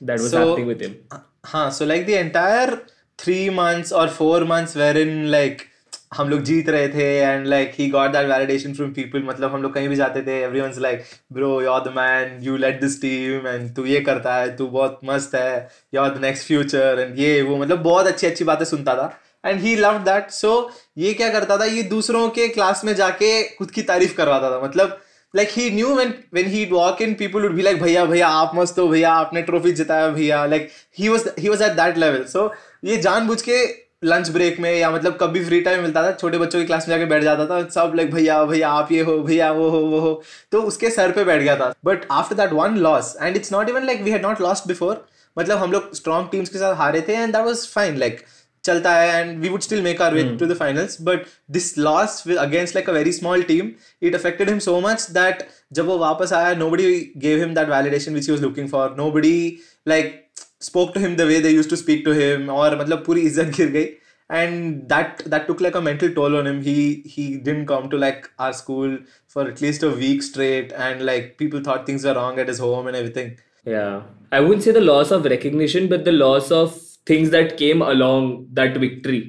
that 0.01 0.19
was 0.19 0.31
so, 0.31 0.49
happening 0.49 0.67
with 0.67 0.81
him. 0.81 0.97
Huh, 1.43 1.69
so 1.69 1.85
like 1.85 2.05
the 2.05 2.15
entire 2.15 2.83
three 3.19 3.49
months 3.49 3.91
or 3.91 4.07
four 4.09 4.45
months 4.45 4.75
wherein 4.75 5.31
like 5.31 5.67
हम 6.13 6.29
लोग 6.29 6.41
जीत 6.43 6.69
रहे 6.69 6.87
थे 6.89 7.05
and 7.17 7.45
like 7.47 7.71
he 7.77 7.89
got 7.89 8.11
that 8.11 8.27
validation 8.27 8.73
from 8.73 8.91
people 8.93 9.23
मतलब 9.23 9.51
हम 9.53 9.61
लोग 9.63 9.73
कहीं 9.73 9.87
भी 9.89 9.95
जाते 9.95 10.21
थे 10.27 10.37
everyone 10.41 10.69
is 10.69 10.79
like 10.79 11.03
bro 11.33 11.49
you 11.61 11.69
are 11.71 11.81
the 11.87 11.93
man 11.95 12.39
you 12.43 12.55
let 12.57 12.79
this 12.81 12.99
team 13.01 13.47
and 13.47 13.69
तू 13.75 13.85
ये 13.85 13.99
करता 14.01 14.35
है 14.35 14.55
तू 14.57 14.67
बहुत 14.67 14.99
मस्त 15.05 15.35
है 15.35 15.55
you 15.93 16.01
are 16.01 16.17
the 16.17 16.21
next 16.21 16.47
future 16.47 16.99
and 16.99 17.19
ये 17.19 17.41
वो 17.41 17.57
मतलब 17.57 17.81
बहुत 17.83 18.07
अच्छी 18.07 18.27
अच्छी 18.27 18.43
बातें 18.43 18.65
सुनता 18.65 18.95
था 18.95 19.09
and 19.45 19.59
he 19.61 19.75
love 19.75 19.97
that 20.03 20.29
so 20.31 20.53
ये 20.97 21.13
क्या 21.13 21.29
करता 21.29 21.57
था 21.57 21.65
ये 21.65 21.83
दूसरों 21.89 22.27
के 22.37 22.47
क्लास 22.49 22.85
में 22.85 22.93
जाके 22.95 23.31
खुद 23.57 23.71
की 23.71 23.81
तारीफ़ 23.91 24.15
करवाता 24.17 24.51
था 24.51 24.63
मतलब 24.63 24.99
like 25.33 25.49
he 25.51 25.69
knew 25.71 25.95
when 25.95 26.13
when 26.35 26.47
he 26.47 26.65
walk 26.71 27.01
in 27.01 27.13
people 27.15 27.41
would 27.41 27.55
be 27.55 27.63
like 27.63 27.81
भैया 27.81 28.05
भैया 28.05 28.27
आप 28.35 28.51
मस्त 28.55 28.79
हो 28.79 28.87
भैया 28.87 29.11
आपने 29.13 29.41
ट्रॉफी 29.41 29.71
जिताया 29.73 30.07
भैया 30.09 30.45
like 30.45 30.69
he 30.99 31.09
was, 31.09 31.27
he 31.39 31.49
was 31.49 31.61
at 31.61 31.75
that 31.75 31.97
level. 31.97 32.25
So 32.27 32.49
ये 32.85 32.97
जानबूझ 33.01 33.41
के 33.41 33.65
लंच 34.03 34.29
ब्रेक 34.29 34.59
में 34.59 34.73
या 34.73 34.89
मतलब 34.91 35.17
कभी 35.21 35.43
फ्री 35.45 35.59
टाइम 35.61 35.81
मिलता 35.81 36.03
था 36.03 36.11
छोटे 36.13 36.37
बच्चों 36.37 36.59
की 36.59 36.65
क्लास 36.65 36.87
में 36.87 36.95
जाके 36.95 37.05
बैठ 37.09 37.23
जाता 37.23 37.45
था 37.45 37.61
सब 37.69 37.93
लाइक 37.95 38.11
भैया 38.11 38.43
भैया 38.45 38.69
आप 38.71 38.91
ये 38.91 39.01
हो 39.01 39.17
भैया 39.19 39.51
वो 39.51 39.69
हो 39.69 39.79
वो 39.83 39.99
हो 39.99 40.21
तो 40.51 40.61
उसके 40.61 40.89
सर 40.89 41.11
पे 41.11 41.23
बैठ 41.23 41.41
गया 41.41 41.55
था 41.57 41.73
but 41.85 42.05
after 42.11 42.35
that 42.35 42.53
one 42.53 42.77
loss 42.79 43.15
and 43.21 43.37
it's 43.37 43.51
not 43.51 43.69
even 43.69 43.85
like 43.85 44.01
we 44.01 44.11
had 44.11 44.25
not 44.25 44.41
lost 44.41 44.67
before 44.67 45.05
मतलब 45.37 45.57
हम 45.57 45.71
लोग 45.71 45.93
स्ट्रॉन्ग 45.95 46.29
टीम्स 46.31 46.49
के 46.49 46.57
साथ 46.57 46.75
हारे 46.75 47.01
थे 47.07 47.13
and 47.13 47.33
that 47.33 47.45
was 47.45 47.67
fine 47.67 47.97
like 47.97 48.21
and 48.69 49.41
we 49.41 49.49
would 49.49 49.63
still 49.63 49.81
make 49.81 49.99
our 49.99 50.13
way 50.13 50.27
hmm. 50.27 50.37
to 50.37 50.45
the 50.45 50.55
finals. 50.55 50.97
But 50.97 51.27
this 51.47 51.77
loss 51.77 52.25
against 52.25 52.75
like 52.75 52.87
a 52.87 52.93
very 52.93 53.11
small 53.11 53.41
team 53.43 53.77
it 54.01 54.15
affected 54.15 54.49
him 54.49 54.59
so 54.59 54.79
much 54.81 55.07
that 55.07 55.49
jab 55.73 55.87
wo 55.87 55.99
wapas 55.99 56.31
aaya 56.31 56.57
nobody 56.57 57.13
gave 57.27 57.39
him 57.39 57.53
that 57.53 57.67
validation 57.67 58.13
which 58.13 58.25
he 58.25 58.31
was 58.31 58.41
looking 58.41 58.67
for. 58.67 58.89
Nobody 58.95 59.59
like 59.85 60.29
spoke 60.59 60.93
to 60.93 60.99
him 60.99 61.15
the 61.15 61.25
way 61.25 61.39
they 61.39 61.51
used 61.51 61.69
to 61.69 61.77
speak 61.77 62.03
to 62.05 62.11
him 62.11 62.49
or 62.49 62.69
matlab 62.81 63.03
puri 63.05 63.25
izzat 63.31 63.53
gir 63.59 63.69
gayi 63.77 63.87
and 64.29 64.89
that 64.89 65.23
that 65.25 65.47
took 65.47 65.61
like 65.61 65.75
a 65.75 65.81
mental 65.81 66.13
toll 66.13 66.35
on 66.37 66.47
him. 66.47 66.61
He 66.61 67.03
he 67.05 67.37
didn't 67.37 67.67
come 67.67 67.89
to 67.89 67.97
like 67.97 68.29
our 68.37 68.53
school 68.53 68.97
for 69.27 69.47
at 69.47 69.61
least 69.61 69.83
a 69.83 69.89
week 69.89 70.23
straight 70.23 70.73
and 70.73 71.05
like 71.05 71.37
people 71.37 71.61
thought 71.61 71.85
things 71.85 72.03
were 72.03 72.15
wrong 72.21 72.39
at 72.39 72.47
his 72.47 72.59
home 72.59 72.87
and 72.87 72.95
everything. 72.95 73.37
Yeah. 73.65 74.03
I 74.31 74.39
wouldn't 74.39 74.63
say 74.63 74.71
the 74.71 74.81
loss 74.81 75.11
of 75.11 75.25
recognition 75.25 75.87
but 75.87 76.05
the 76.05 76.11
loss 76.11 76.51
of 76.51 76.81
things 77.10 77.30
that 77.36 77.56
came 77.62 77.82
along 77.92 78.28
that 78.60 78.76
victory 78.86 79.22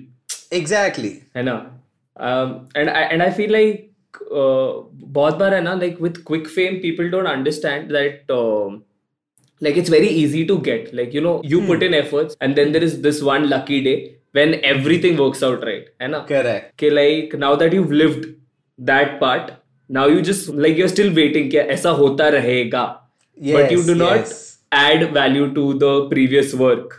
exactly 0.61 1.11
है 1.37 1.43
ना 1.43 1.55
um, 2.29 2.51
and 2.75 2.89
I 2.89 3.03
and 3.13 3.23
I 3.23 3.29
feel 3.39 3.51
like 3.57 4.19
uh, 4.31 4.71
बहुत 5.19 5.37
बार 5.37 5.53
है 5.53 5.61
ना 5.61 5.73
like 5.83 6.01
with 6.07 6.23
quick 6.31 6.49
fame 6.57 6.79
people 6.87 7.09
don't 7.15 7.31
understand 7.35 7.95
that 7.97 8.33
um, 8.39 8.81
like 9.61 9.77
it's 9.83 9.89
very 9.95 10.09
easy 10.23 10.45
to 10.51 10.57
get 10.69 10.93
like 10.99 11.13
you 11.17 11.21
know 11.27 11.33
you 11.53 11.61
put 11.71 11.83
in 11.89 11.93
efforts 12.01 12.37
and 12.41 12.55
then 12.61 12.71
there 12.77 12.83
is 12.89 12.95
this 13.07 13.21
one 13.31 13.49
lucky 13.49 13.81
day 13.89 13.95
when 14.37 14.55
everything 14.75 15.17
works 15.23 15.43
out 15.49 15.65
right 15.71 15.89
है 16.01 16.07
ना 16.15 16.25
correct 16.31 16.71
कि 16.83 16.89
like 16.99 17.35
now 17.45 17.51
that 17.63 17.75
you've 17.77 17.93
lived 18.03 18.27
that 18.91 19.19
part 19.19 19.51
now 19.97 20.05
you 20.13 20.21
just 20.31 20.49
like 20.65 20.77
you're 20.81 20.93
still 20.95 21.13
waiting 21.21 21.49
कि 21.51 21.57
ऐसा 21.77 21.89
होता 22.01 22.27
रहेगा 22.37 22.83
but 23.55 23.71
you 23.73 23.79
Yes, 23.79 23.87
do 23.87 23.95
not 23.99 24.17
yes. 24.17 24.33
add 24.79 25.03
value 25.13 25.47
to 25.53 25.63
the 25.83 25.91
previous 26.13 26.53
work 26.63 26.93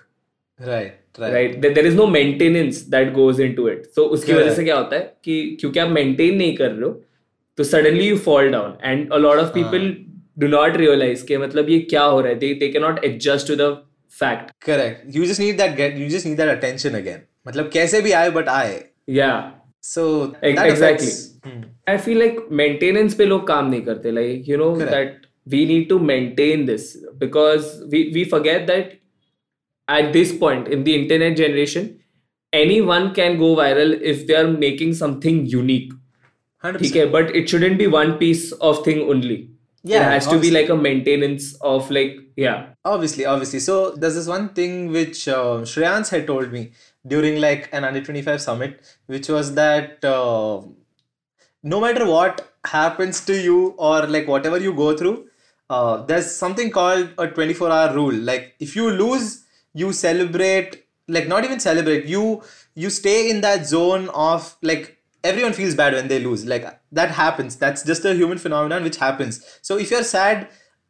right 0.59 1.19
right 1.19 1.59
there 1.61 1.85
is 1.85 1.95
no 1.95 2.05
maintenance 2.07 2.85
goes 2.91 3.41
into 3.53 3.67
it 3.69 3.85
so 3.95 4.03
उसकी 4.07 4.33
वजह 4.33 4.53
से 4.53 4.63
क्या 4.63 4.77
होता 4.77 4.95
है 4.95 5.13
कि 5.23 5.57
क्योंकि 5.59 5.79
आप 5.79 5.89
मेंटेन 5.89 6.35
नहीं 6.35 6.55
कर 6.55 6.71
रहे 6.71 6.83
हो 6.83 6.91
तो 7.57 7.63
suddenly 7.63 8.07
you 8.07 8.17
fall 8.17 8.49
down 8.51 8.77
and 8.83 9.11
a 9.13 9.17
lot 9.17 9.37
of 9.37 9.53
people 9.53 9.93
do 10.39 10.47
not 10.47 10.77
realise 10.77 11.25
के 11.25 11.37
मतलब 11.37 11.69
ये 11.69 11.79
क्या 11.79 12.03
हो 12.03 12.21
रहा 12.21 12.31
है 12.31 12.39
दे 12.39 12.67
के 12.67 12.79
not 12.79 13.03
adjust 13.05 13.47
to 13.47 13.55
the 13.55 13.75
fact 14.11 14.51
correct 14.65 15.15
you 15.15 15.25
just 15.25 15.41
need 15.41 15.57
that 15.57 15.75
get 15.75 15.97
you 15.97 16.09
just 16.09 16.27
need 16.27 16.37
that 16.37 16.57
attention 16.57 16.89
again 16.89 17.21
मतलब 17.47 17.69
कैसे 17.73 18.01
भी 18.01 18.11
आए 18.11 18.29
बट 18.29 18.49
आए 18.49 18.83
yeah 19.09 19.31
so 19.83 20.05
exactly 20.43 21.11
I 21.89 21.97
feel 21.97 22.19
like 22.19 22.47
maintenance 22.51 23.13
पे 23.15 23.25
लोग 23.25 23.47
काम 23.47 23.69
नहीं 23.69 23.81
करते 23.81 24.11
like 24.11 24.49
you 24.49 24.57
know 24.57 24.75
that 24.75 25.21
we 25.47 25.65
need 25.65 25.87
to 25.89 25.99
maintain 25.99 26.65
this 26.65 26.95
because 27.15 27.65
we 27.85 28.03
we 28.13 28.23
forget 28.23 28.67
that 28.67 28.98
at 29.97 30.13
this 30.13 30.35
point 30.37 30.67
in 30.67 30.83
the 30.83 30.95
internet 30.95 31.37
generation, 31.37 31.99
anyone 32.53 33.13
can 33.13 33.37
go 33.37 33.55
viral 33.55 33.99
if 34.01 34.27
they 34.27 34.35
are 34.35 34.47
making 34.47 34.93
something 34.93 35.45
unique. 35.45 35.91
100%. 36.63 36.89
Okay, 36.89 37.05
but 37.07 37.35
it 37.35 37.49
shouldn't 37.49 37.77
be 37.77 37.87
one 37.87 38.17
piece 38.17 38.51
of 38.53 38.83
thing 38.83 39.01
only. 39.09 39.49
Yeah, 39.83 40.01
it 40.01 40.11
has 40.11 40.27
obviously. 40.27 40.49
to 40.49 40.53
be 40.53 40.61
like 40.61 40.69
a 40.69 40.75
maintenance 40.75 41.53
of 41.61 41.89
like 41.89 42.17
yeah. 42.35 42.67
Obviously, 42.83 43.25
obviously. 43.25 43.59
So 43.59 43.91
there's 43.91 44.15
this 44.15 44.27
one 44.27 44.49
thing 44.49 44.91
which 44.91 45.27
uh, 45.27 45.61
Shreyans 45.71 46.09
had 46.09 46.27
told 46.27 46.51
me 46.51 46.71
during 47.07 47.39
like 47.39 47.69
an 47.71 47.85
under 47.85 48.01
25 48.01 48.41
summit, 48.41 48.81
which 49.07 49.29
was 49.29 49.53
that 49.55 50.03
uh, 50.03 50.61
no 51.63 51.79
matter 51.79 52.05
what 52.05 52.53
happens 52.65 53.25
to 53.25 53.41
you 53.41 53.69
or 53.77 54.05
like 54.05 54.27
whatever 54.27 54.59
you 54.59 54.73
go 54.73 54.97
through, 54.97 55.27
uh, 55.69 56.05
there's 56.05 56.29
something 56.29 56.71
called 56.71 57.09
a 57.17 57.27
24 57.27 57.71
hour 57.71 57.93
rule. 57.93 58.13
Like 58.13 58.55
if 58.59 58.75
you 58.75 58.89
lose 58.91 59.45
you 59.73 59.93
celebrate. 59.93 60.85
Like 61.07 61.27
not 61.27 61.43
even 61.43 61.59
celebrate. 61.59 62.05
You 62.05 62.43
you 62.75 62.89
stay 62.89 63.29
in 63.29 63.41
that 63.41 63.65
zone 63.65 64.09
of 64.09 64.55
like 64.61 64.97
everyone 65.23 65.53
feels 65.53 65.75
bad 65.75 65.93
when 65.93 66.07
they 66.07 66.19
lose. 66.19 66.45
Like 66.45 66.79
that 66.91 67.11
happens. 67.11 67.55
That's 67.55 67.83
just 67.83 68.05
a 68.05 68.13
human 68.13 68.37
phenomenon 68.37 68.83
which 68.83 68.97
happens. 68.97 69.43
So 69.61 69.77
if 69.77 69.91
you're 69.91 70.03
sad 70.03 70.49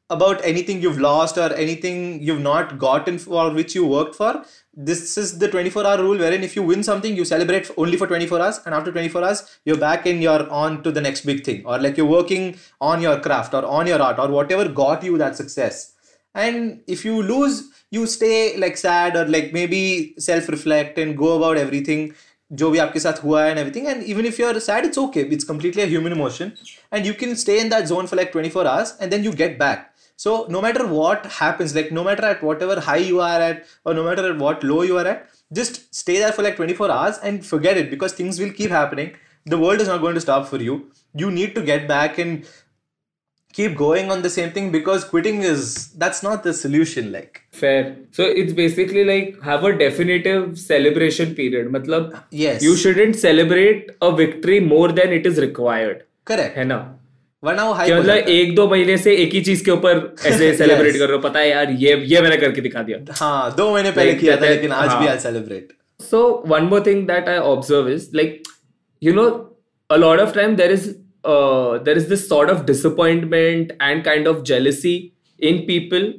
about 0.10 0.44
anything 0.44 0.82
you've 0.82 1.00
lost 1.00 1.38
or 1.38 1.54
anything 1.54 2.22
you've 2.22 2.42
not 2.42 2.80
gotten 2.80 3.18
for 3.20 3.52
which 3.52 3.76
you 3.76 3.86
worked 3.86 4.16
for 4.16 4.44
this 4.74 5.18
is 5.18 5.38
the 5.38 5.48
24 5.48 5.86
hour 5.86 6.02
rule 6.02 6.18
wherein 6.18 6.44
if 6.44 6.56
you 6.56 6.64
win 6.64 6.82
something 6.82 7.16
you 7.16 7.24
celebrate 7.24 7.70
only 7.78 7.96
for 7.96 8.08
24 8.08 8.42
hours 8.42 8.60
and 8.66 8.74
after 8.74 8.92
24 8.92 9.24
hours 9.24 9.60
you're 9.66 9.78
back 9.78 10.08
and 10.08 10.22
you're 10.24 10.50
on 10.50 10.82
to 10.82 10.92
the 10.92 11.02
next 11.02 11.26
big 11.26 11.44
thing 11.44 11.64
or 11.66 11.78
like 11.78 11.96
you're 11.96 12.08
working 12.08 12.58
on 12.82 13.02
your 13.02 13.20
craft 13.20 13.54
or 13.54 13.64
on 13.66 13.86
your 13.86 14.02
art 14.02 14.18
or 14.18 14.30
whatever 14.30 14.68
got 14.68 15.04
you 15.04 15.18
that 15.18 15.36
success 15.36 15.94
and 16.34 16.82
if 16.88 17.06
you 17.06 17.22
lose 17.22 17.70
you 17.91 18.07
stay 18.07 18.57
like 18.57 18.77
sad 18.77 19.17
or 19.17 19.27
like 19.27 19.53
maybe 19.53 20.15
self 20.19 20.49
reflect 20.49 20.99
and 20.99 21.17
go 21.25 21.37
about 21.37 21.57
everything 21.65 22.13
जो 22.53 22.71
भी 22.71 22.79
आपके 22.79 23.01
साथ 23.01 23.23
हुआ 23.25 23.43
है 23.45 23.51
and 23.51 23.61
everything 23.61 23.87
and 23.93 24.05
even 24.15 24.27
if 24.31 24.39
you're 24.41 24.61
sad 24.67 24.87
it's 24.89 25.01
okay 25.03 25.23
it's 25.37 25.49
completely 25.51 25.83
a 25.83 25.87
human 25.93 26.13
emotion 26.17 26.53
and 26.93 27.07
you 27.07 27.15
can 27.23 27.35
stay 27.43 27.59
in 27.61 27.71
that 27.75 27.89
zone 27.93 28.11
for 28.11 28.17
like 28.21 28.33
24 28.33 28.67
hours 28.73 28.93
and 29.01 29.15
then 29.15 29.25
you 29.29 29.33
get 29.43 29.59
back 29.63 29.87
so 30.25 30.35
no 30.57 30.61
matter 30.67 30.87
what 30.87 31.27
happens 31.37 31.75
like 31.75 31.91
no 31.99 32.05
matter 32.09 32.25
at 32.33 32.43
whatever 32.43 32.79
high 32.89 33.03
you 33.11 33.21
are 33.21 33.41
at 33.47 33.65
or 33.85 33.95
no 33.95 34.05
matter 34.09 34.27
at 34.31 34.39
what 34.39 34.63
low 34.73 34.83
you 34.83 34.99
are 34.99 35.07
at 35.15 35.25
just 35.61 35.81
stay 36.03 36.19
there 36.19 36.33
for 36.33 36.43
like 36.43 36.57
24 36.57 36.91
hours 36.91 37.19
and 37.31 37.47
forget 37.47 37.77
it 37.77 37.91
because 37.91 38.13
things 38.13 38.39
will 38.39 38.53
keep 38.61 38.71
happening 38.71 39.15
the 39.47 39.59
world 39.59 39.81
is 39.81 39.89
not 39.89 40.01
going 40.01 40.15
to 40.15 40.21
stop 40.21 40.47
for 40.53 40.63
you 40.69 40.77
you 41.15 41.31
need 41.31 41.55
to 41.55 41.63
get 41.63 41.89
back 41.89 42.19
and 42.19 42.47
keep 43.55 43.75
going 43.81 44.11
on 44.13 44.23
the 44.23 44.31
same 44.35 44.51
thing 44.55 44.71
because 44.71 45.05
quitting 45.11 45.43
is 45.49 45.67
that's 46.03 46.23
not 46.27 46.43
the 46.47 46.53
solution 46.61 47.11
like 47.17 47.37
fair 47.61 47.83
so 48.19 48.25
it's 48.43 48.53
basically 48.61 49.05
like 49.11 49.37
have 49.49 49.67
a 49.69 49.73
definitive 49.83 50.49
celebration 50.63 51.35
period 51.37 51.71
मतलब 51.77 52.09
yes 52.41 52.65
you 52.69 52.75
shouldn't 52.85 53.21
celebrate 53.21 53.93
a 54.09 54.11
victory 54.23 54.59
more 54.73 54.89
than 55.01 55.15
it 55.21 55.29
is 55.33 55.39
required 55.47 56.03
correct 56.33 56.57
है 56.63 56.65
ना 56.73 56.79
वरना 57.43 57.65
वो 57.69 57.73
कि 57.75 57.81
hype 57.81 57.91
हो 57.93 58.01
मतलब 58.01 58.15
जाता 58.15 58.31
है। 58.31 58.37
एक 58.41 58.55
दो 58.57 58.67
महीने 58.69 58.97
से 58.99 59.15
एक 59.23 59.33
ही 59.35 59.41
चीज 59.49 59.61
के 59.65 59.71
ऊपर 59.71 59.99
ऐसे 60.27 60.53
सेलिब्रेट 60.57 60.93
Yes. 60.93 60.99
कर 60.99 61.07
रहे 61.09 61.17
हो 61.17 61.23
पता 61.29 61.39
है 61.41 61.49
यार 61.51 61.71
ये 61.85 61.97
ये 62.13 62.21
मैंने 62.27 62.37
करके 62.45 62.61
दिखा 62.67 62.83
दिया 62.83 62.99
हाँ 63.19 63.55
दो 63.57 63.71
महीने 63.73 63.91
पहले 63.99 64.11
Like 64.13 64.21
किया 64.21 64.37
था 64.37 64.41
that- 64.41 64.51
लेकिन 64.51 64.73
आज 64.73 64.89
भी 64.89 65.07
हाँ. 65.07 65.15
आज 65.15 65.21
celebrate 65.29 65.73
So 66.11 66.21
one 66.53 66.69
more 66.71 66.81
thing 66.87 67.03
that 67.11 67.29
I 67.33 67.35
observe 67.51 67.89
is 67.97 68.07
like, 68.21 68.33
you 69.03 69.13
know, 69.19 69.27
a 69.91 69.99
lot 70.05 70.23
of 70.25 70.33
time 70.39 70.57
there 70.61 70.73
is 70.77 70.89
uh, 71.24 71.78
there 71.80 71.98
is 71.98 72.08
this 72.10 72.28
sort 72.28 72.50
of 72.50 72.66
disappointment 72.66 73.72
and 73.80 74.04
kind 74.04 74.28
of 74.28 74.44
jealousy 74.44 75.14
in 75.40 75.66
people 75.66 76.14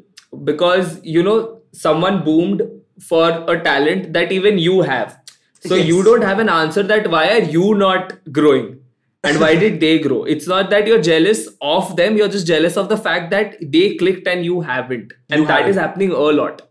because 0.45 1.01
you 1.05 1.23
know 1.23 1.61
someone 1.73 2.23
boomed 2.25 2.63
for 3.01 3.29
a 3.49 3.63
talent 3.63 4.13
that 4.13 4.31
even 4.33 4.59
you 4.59 4.83
have. 4.83 5.19
So 5.61 5.75
Yes. 5.75 5.87
you 5.87 6.03
don't 6.03 6.23
have 6.23 6.39
an 6.39 6.49
answer 6.49 6.83
that 6.83 7.11
why 7.11 7.29
are 7.39 7.43
you 7.43 7.75
not 7.75 8.13
growing 8.33 8.79
and 9.25 9.39
why 9.41 9.55
did 9.57 9.81
they 9.81 9.99
grow? 9.99 10.25
It's 10.35 10.47
not 10.47 10.71
that 10.71 10.87
you're 10.87 11.01
jealous 11.03 11.49
of 11.61 11.97
them, 11.97 12.17
you're 12.17 12.29
just 12.29 12.47
jealous 12.47 12.77
of 12.77 12.89
the 12.89 12.97
fact 12.97 13.31
that 13.31 13.57
they 13.61 13.95
clicked 13.97 14.27
and 14.27 14.45
you 14.45 14.61
haven't. 14.63 15.13
And 15.29 15.43
You 15.43 15.47
that 15.49 15.69
is 15.69 15.77
haven't. 15.77 15.83
happening 15.83 16.11
a 16.13 16.19
lot. 16.41 16.63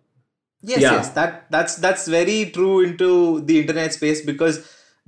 Yes, 0.62 0.82
Yeah. 0.82 0.94
yes, 0.96 1.10
that 1.12 1.46
that's 1.52 1.76
that's 1.76 2.08
very 2.08 2.50
true 2.56 2.82
into 2.82 3.42
the 3.42 3.60
internet 3.60 3.94
space 3.94 4.22
because 4.26 4.58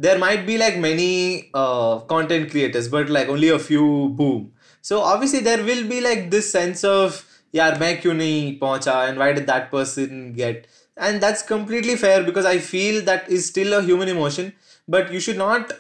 there 0.05 0.17
might 0.17 0.45
be 0.45 0.57
like 0.57 0.77
many 0.77 1.49
uh, 1.53 1.99
content 2.13 2.49
creators 2.51 2.87
but 2.87 3.09
like 3.09 3.29
only 3.29 3.49
a 3.49 3.59
few 3.59 4.09
boom. 4.09 4.51
So 4.81 5.01
obviously 5.01 5.39
there 5.39 5.63
will 5.63 5.87
be 5.87 6.01
like 6.01 6.31
this 6.31 6.51
sense 6.51 6.83
of 6.83 7.25
yeah 7.51 7.77
main 7.83 7.97
kyun 8.05 8.21
nahi 8.23 8.59
pahuncha 8.63 8.95
and 9.07 9.19
why 9.23 9.31
did 9.33 9.47
that 9.53 9.71
person 9.71 10.33
get? 10.33 10.67
And 10.97 11.21
that's 11.21 11.41
completely 11.41 11.95
fair 11.95 12.23
because 12.23 12.45
i 12.45 12.57
feel 12.59 13.01
that 13.05 13.29
is 13.35 13.45
still 13.51 13.73
a 13.77 13.81
human 13.81 14.09
emotion 14.13 14.51
but 14.95 15.11
you 15.15 15.21
should 15.27 15.37
not 15.37 15.71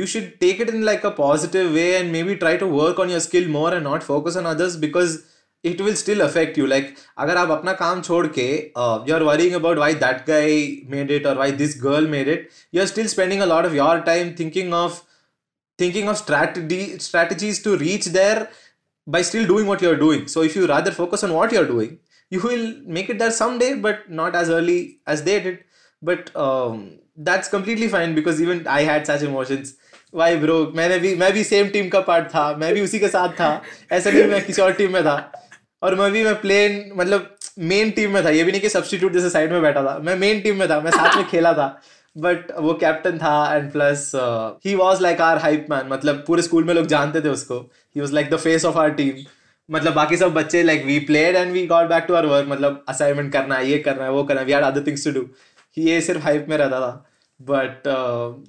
you 0.00 0.06
should 0.12 0.28
take 0.40 0.60
it 0.60 0.70
in 0.70 0.84
like 0.88 1.04
a 1.04 1.10
positive 1.10 1.72
way 1.78 1.88
and 2.00 2.12
maybe 2.12 2.36
try 2.36 2.56
to 2.56 2.66
work 2.66 2.98
on 2.98 3.10
your 3.14 3.20
skill 3.20 3.48
more 3.48 3.74
and 3.74 3.84
not 3.84 4.02
focus 4.02 4.36
on 4.36 4.46
others 4.46 4.76
because 4.84 5.18
it 5.64 5.80
will 5.80 5.94
still 5.94 6.20
affect 6.20 6.58
you 6.58 6.66
like 6.66 6.94
अगर 7.18 7.36
आप 7.36 7.50
अपना 7.50 7.72
काम 7.80 8.00
छोड़ 8.02 8.26
के 8.38 8.48
you 9.08 9.14
are 9.14 9.22
worrying 9.22 9.54
about 9.54 9.78
why 9.78 9.94
that 10.04 10.26
guy 10.26 10.82
made 10.90 11.10
it 11.10 11.26
और 11.26 11.36
why 11.38 11.52
this 11.62 11.76
girl 11.82 12.06
made 12.08 12.28
it 12.28 12.48
you 12.74 12.80
are 12.80 12.86
still 12.86 13.06
spending 13.06 13.42
a 13.42 13.46
lot 13.46 13.66
of 13.66 13.74
your 13.74 14.00
time 14.06 14.34
thinking 14.38 14.72
of 14.74 15.00
thinking 15.78 16.08
of 16.08 16.16
strat 16.16 16.84
strategies 17.00 17.62
to 17.64 17.74
reach 17.74 18.08
there 18.08 18.46
by 19.06 19.24
still 19.24 19.46
doing 19.46 19.68
what 19.68 19.82
you 19.82 19.90
are 19.90 19.96
doing 19.96 20.26
so 20.28 20.44
if 20.44 20.58
you 20.58 20.66
rather 20.66 20.92
focus 20.92 21.24
on 21.24 21.30
what 21.30 21.52
you 21.52 21.60
are 21.60 21.66
doing 21.66 21.96
you 22.32 22.40
will 22.48 22.74
make 22.98 23.10
it 23.10 23.18
there 23.18 23.30
some 23.40 23.58
day 23.58 23.74
but 23.86 24.10
not 24.22 24.36
as 24.36 24.50
early 24.50 24.80
as 25.10 25.20
they 25.20 25.38
did 25.40 25.64
but 26.02 26.30
that's 27.28 27.48
completely 27.48 27.88
fine 27.88 28.14
because 28.14 28.42
even 28.42 28.64
I 28.68 28.84
had 28.84 29.04
such 29.04 29.22
emotions 29.22 29.74
why 30.14 30.36
bro 30.36 30.72
मैंने 30.76 30.98
भी, 30.98 31.14
मैं 31.16 31.32
भी 31.32 31.42
same 31.44 31.68
team 31.68 31.88
का 31.88 32.00
part 32.00 32.26
था. 32.28 32.54
मैं 32.56 32.72
भी 32.74 32.80
उसी 32.80 32.98
के 32.98 33.08
साथ 33.08 33.28
था. 33.34 33.62
ऐसा 33.92 34.10
नहीं 34.10 34.24
मैं 34.24 34.44
किसी 34.46 34.62
और 34.62 34.72
टीम 34.72 34.92
में 34.92 35.02
था. 35.02 35.32
और 35.82 35.94
मैं 35.94 36.10
भी, 36.12 36.24
मैं 36.24 36.40
प्लेन 36.40 36.90
मतलब 36.96 37.34
मेन 37.58 37.90
टीम 37.90 38.10
में 38.10 38.24
था। 38.24 38.30
ये 38.30 38.44
भी 38.44 38.52
नहीं 38.52 38.60
कि 38.60 38.68
सब्सटीट्यूट 38.68 39.12
जैसे 39.12 39.30
साइड 39.30 39.52
में 39.52 39.62
बैठा 39.62 39.82
था। 39.82 39.98
मैं 39.98 40.16
मेन 40.18 40.40
टीम 40.40 40.58
में 40.58 40.68
था, 40.70 40.80
मैं 40.80 40.90
साथ 40.90 41.16
में 41.16 41.26
खेला 41.28 41.52
था। 41.54 41.66
बट 42.16 42.50
वो 42.60 42.72
कैप्टन 42.74 43.18
था 43.18 43.56
and 43.56 43.70
plus 43.72 44.10
he 44.66 44.74
was 44.74 45.00
like 45.02 45.20
our 45.20 45.38
hype 45.38 45.66
man 45.70 45.86
मतलब 45.88 46.24
पूरे 46.26 46.42
स्कूल 46.42 46.64
में 46.64 46.72
लोग 46.74 46.86
जानते 46.86 47.20
थे 47.20 47.28
उसको। 47.28 47.58
He 47.96 48.00
was 48.00 48.12
like 48.14 48.30
the 48.30 48.36
face 48.38 48.64
of 48.64 48.78
our 48.78 48.90
team 48.90 49.24
मतलब 49.68 49.92
बाकी 49.94 50.16
सब 50.16 50.32
बच्चे 50.34 50.62
like 50.62 50.84
we 50.86 50.98
played 51.00 51.36
and 51.36 51.52
we 51.52 51.66
got 51.66 51.88
back 51.88 52.04
to 52.08 52.14
our 52.14 52.26
work 52.26 52.48
मतलब 52.48 52.84
असाइनमेंट 52.88 53.32
करना 53.32 53.54
है, 53.54 53.70
ये 53.70 53.78
करना 53.78 54.04
है, 54.04 54.10
वो 54.10 54.24
करना 54.24 54.40
है। 54.40 54.46
We 54.46 54.52
are 54.52 54.62
other 54.62 54.86
things 54.86 55.04
to 55.04 55.12
do 55.12 55.26
ये 55.78 56.00
सिर्फ़ 56.00 56.22
हाइप 56.22 56.46
में 56.48 56.56
रहता 56.56 56.80
था। 56.80 57.11
But 57.40 57.82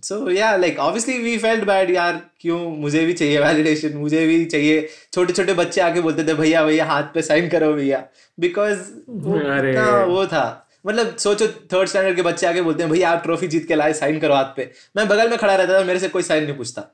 so 0.03 0.29
yeah 0.29 0.55
like 0.55 0.79
obviously 0.79 1.17
we 1.19 1.37
felt 1.37 1.63
bad 1.65 1.91
यार 1.91 2.21
क्यों? 2.41 2.59
मुझे 2.71 3.05
भी 3.05 3.13
चाहिए 3.13 3.39
वैलिडेशन 3.39 3.97
मुझे 3.97 4.25
भी 4.27 4.43
चाहिए. 4.45 4.87
छोटे 5.13 5.33
छोटे 5.33 5.53
बच्चे 5.53 5.81
आके 5.81 6.01
बोलते 6.01 6.23
थे 6.23 6.33
भैया 6.33 6.63
भैया 6.65 6.85
हाथ 6.85 7.03
पे 7.13 7.21
साइन 7.21 7.49
करो 7.49 7.73
भैया. 7.73 8.03
बिकॉज़। 8.39 8.79
वो 9.09 10.25
था। 10.27 10.67
मतलब 10.85 11.15
सोचो 11.17 11.47
थर्ड 11.73 11.89
स्टैंडर्ड 11.89 12.15
के 12.15 12.21
बच्चे 12.21 12.47
आके 12.47 12.61
बोलते 12.61 12.83
हैं 12.83 12.91
भैया 12.91 13.09
आप 13.09 13.23
ट्रॉफी 13.23 13.47
जीत 13.47 13.67
के 13.67 13.75
लाए 13.75 13.93
साइन 13.93 14.19
करो 14.19 14.33
हाथ 14.33 14.55
पे. 14.57 14.69
मैं 14.97 15.07
बगल 15.07 15.29
में 15.29 15.37
खड़ा 15.37 15.55
रहता 15.55 15.79
था 15.79 15.83
मेरे 15.83 15.99
से 15.99 16.09
कोई 16.09 16.23
साइन 16.23 16.43
नहीं 16.43 16.55
पूछता। 16.57 16.89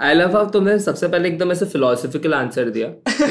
आई 0.00 0.14
लव 0.14 0.36
हाउ 0.36 0.50
तुमने 0.50 0.78
सबसे 0.78 1.08
पहले 1.08 1.28
एकदम 1.28 1.52
ऐसे 1.52 1.66
फिलोसफिकल 1.66 2.34
आंसर 2.34 2.70
दिया 2.70 2.88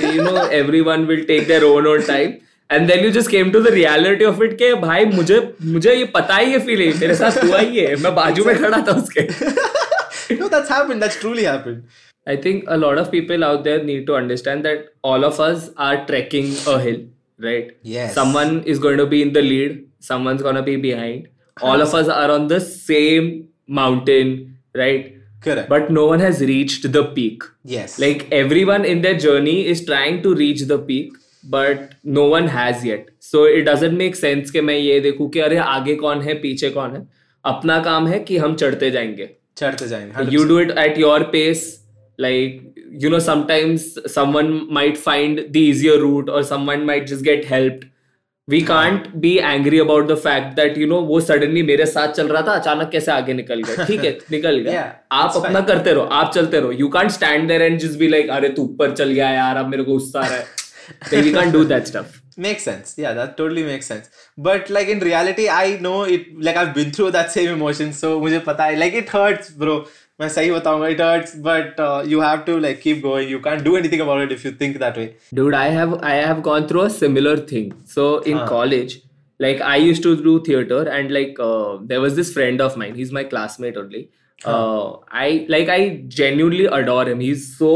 you 0.08 0.24
know 0.24 0.46
everyone 0.48 1.06
will 1.06 1.24
take 1.26 1.48
their 1.48 1.64
own 1.64 1.88
own 1.88 2.02
time 2.02 2.34
And 2.73 2.87
then 2.91 3.05
you 3.05 3.11
just 3.11 3.31
came 3.31 3.51
to 3.51 3.61
the 3.63 3.73
reality 3.75 4.25
of 4.25 4.43
it 4.43 4.53
के 4.59 4.73
भाई 4.87 5.05
मुझे 5.05 5.41
मुझे 5.75 5.95
ये 5.95 6.05
पता 6.15 6.37
ही 6.37 6.53
है 6.53 6.59
फीलिंग 6.67 7.01
मेरे 7.01 7.15
साथ 7.15 7.45
हुआ 7.45 7.59
ही 7.59 7.79
है 7.79 7.95
मैं 8.03 8.15
बाजू 8.15 8.45
में 8.45 8.57
खड़ा 8.63 8.85
था 8.89 8.97
उसके 9.03 9.29
no 10.41 10.47
that's 10.53 10.71
happened 10.73 11.05
that's 11.05 11.17
truly 11.23 11.43
happened 11.53 12.03
I 12.27 12.37
think 12.45 12.71
a 12.75 12.77
lot 12.77 12.99
of 13.01 13.11
people 13.11 13.43
out 13.45 13.65
there 13.65 13.81
need 13.89 14.07
to 14.07 14.15
understand 14.19 14.65
that 14.65 14.85
all 15.09 15.25
of 15.25 15.41
us 15.47 15.65
are 15.87 16.07
trekking 16.07 16.47
a 16.67 16.77
hill, 16.85 17.01
right? 17.47 17.75
Yes. 17.83 18.15
Someone 18.15 18.55
is 18.75 18.79
going 18.79 18.97
to 18.97 19.05
be 19.11 19.21
in 19.25 19.33
the 19.35 19.43
lead, 19.43 19.75
someone's 20.01 20.45
going 20.47 20.55
to 20.55 20.63
be 20.63 20.77
behind. 20.77 21.29
All 21.73 21.85
of 21.87 21.93
us 21.95 22.09
are 22.09 22.31
on 22.37 22.49
the 22.49 22.61
same 22.61 23.29
mountain, 23.81 24.33
right? 24.75 25.11
correct 25.45 25.69
But 25.69 25.91
no 25.91 26.07
one 26.07 26.21
has 26.21 26.41
reached 26.41 26.91
the 26.93 27.05
peak. 27.19 27.45
yes 27.75 27.99
Like 27.99 28.27
everyone 28.33 28.85
in 28.93 29.03
their 29.03 29.19
journey 29.27 29.57
is 29.67 29.85
trying 29.85 30.23
to 30.23 30.35
reach 30.35 30.63
the 30.73 30.79
peak, 30.79 31.13
But 31.46 31.90
no 32.08 32.24
one 32.24 32.48
has 32.48 32.88
yet 32.88 33.06
so 33.22 33.48
it 33.48 33.66
doesn't 33.66 33.94
make 33.94 34.16
sense 34.16 34.52
के 34.52 34.62
मैं 34.62 34.78
ये 34.78 35.00
देखूँ 35.00 35.30
कि 35.30 35.40
अरे 35.40 35.58
आगे 35.58 35.96
कौन 35.96 36.22
है 36.22 36.34
पीछे 36.34 36.70
कौन 36.70 36.96
है? 36.96 37.08
अपना 37.46 37.80
काम 37.80 38.08
है 38.08 38.20
कि 38.20 38.38
हम 38.38 38.56
चढ़ते 38.56 38.92
जाएँगे। 38.92 39.30
चढ़ते 39.58 39.88
जाएँगे 39.88 40.36
you 40.36 40.44
do 40.44 40.60
it 40.60 40.72
at 40.78 40.98
your 40.98 41.24
pace 41.24 41.86
like 42.20 42.76
you 42.94 43.10
know 43.10 43.20
sometimes 43.20 43.96
someone 44.16 44.68
might 44.72 44.98
find 44.98 45.48
the 45.50 45.58
easier 45.58 45.98
route 45.98 46.30
और 46.30 46.44
some 46.44 46.66
one 46.66 46.80
might 46.80 47.06
just 47.06 47.22
get 47.22 47.46
help 47.50 47.80
we 48.50 48.62
can't 48.62 49.08
be 49.16 49.38
angry 49.38 49.80
about 49.80 50.08
the 50.08 50.16
fact 50.16 50.56
that 50.56 50.78
you 50.78 50.88
know 50.88 51.02
वो 51.02 51.20
suddenly 51.20 51.64
मेरे 51.64 51.86
साथ 51.86 52.08
चल 52.08 52.28
रहा 52.28 52.42
था 52.42 52.52
अचानक 52.52 52.90
कैसे 52.90 53.12
आगे 53.12 53.34
निकल 53.34 53.62
गया? 53.64 53.86
ठीक 53.86 54.04
है 54.04 54.18
निकल 54.32 54.58
गया। 54.58 54.74
Yeah, 54.74 55.08
आप 55.12 55.34
अपना 55.36 55.60
fine. 55.60 55.68
करते 55.68 55.94
रहो 55.94 56.02
आप 56.02 56.32
चलते 56.34 56.60
रहो। 56.60 56.72
You 56.72 56.88
can't 56.88 57.12
stand 57.12 57.48
there 57.48 57.62
and 57.62 57.80
जिस 57.80 57.96
भी 57.98 58.08
लाइक 58.08 58.30
अरे 58.30 58.50
तू 58.50 58.62
ऊपर 58.62 58.92
चल 58.92 59.10
गया 59.10 59.30
यार 59.30 59.58
अब 59.58 59.68
मेरे 59.68 59.84
को 59.84 59.92
गुस्सा 59.92 60.20
रहा 60.20 60.30
है। 60.30 60.46
like 61.13 61.25
we 61.25 61.33
can't 61.33 61.53
do 61.53 61.65
that 61.65 61.87
stuff 61.89 62.21
makes 62.37 62.63
sense 62.63 62.95
yeah 62.99 63.13
that 63.19 63.37
totally 63.37 63.63
makes 63.63 63.87
sense 63.87 64.09
but 64.37 64.71
like 64.77 64.89
in 64.89 64.99
reality 65.09 65.49
i 65.49 65.77
know 65.89 66.03
it 66.03 66.27
like 66.49 66.57
i've 66.57 66.75
been 66.75 66.91
through 66.91 67.11
that 67.11 67.31
same 67.31 67.51
emotion 67.59 67.93
so 67.93 68.19
मुझे 68.21 68.39
पता 68.49 68.65
है 68.65 68.79
like 68.81 68.99
it 69.03 69.15
hurts 69.17 69.53
bro 69.63 69.77
मैं 70.21 70.29
सही 70.29 70.51
बताऊंगा 70.51 70.89
it 70.95 71.01
hurts 71.05 71.31
but 71.47 71.81
uh, 71.85 72.03
you 72.11 72.21
have 72.25 72.45
to 72.49 72.59
like 72.65 72.81
keep 72.83 73.01
going 73.07 73.29
you 73.29 73.41
can't 73.47 73.65
do 73.69 73.77
anything 73.77 74.03
about 74.05 74.21
it 74.27 74.35
if 74.35 74.45
you 74.49 74.53
think 74.61 74.77
that 74.83 75.01
way 75.03 75.07
Dude, 75.39 75.55
I 75.61 75.69
have 75.77 75.95
I 76.11 76.13
have 76.15 76.43
gone 76.49 76.69
through 76.73 76.83
a 76.83 76.91
similar 76.99 77.37
thing. 77.53 77.73
So 77.95 78.05
in 78.35 78.39
college, 78.51 78.95
like 79.47 79.65
I 79.71 79.77
used 79.85 80.05
to 80.05 80.13
do 80.27 80.35
theater, 80.51 80.83
and 80.99 81.15
like 81.17 81.41
uh, 81.47 81.79
there 81.93 82.01
was 82.05 82.15
this 82.21 82.31
friend 82.37 82.63
of 82.67 82.77
mine. 82.83 82.95
He's 83.01 83.11
my 83.19 83.25
classmate 83.33 83.81
only. 83.83 84.03
Uh, 84.45 84.99
I 85.25 85.47
like 85.57 85.69
I 85.69 85.81
genuinely 86.21 86.67
adore 86.79 87.09
him. 87.09 87.21
He's 87.27 87.45
so 87.59 87.73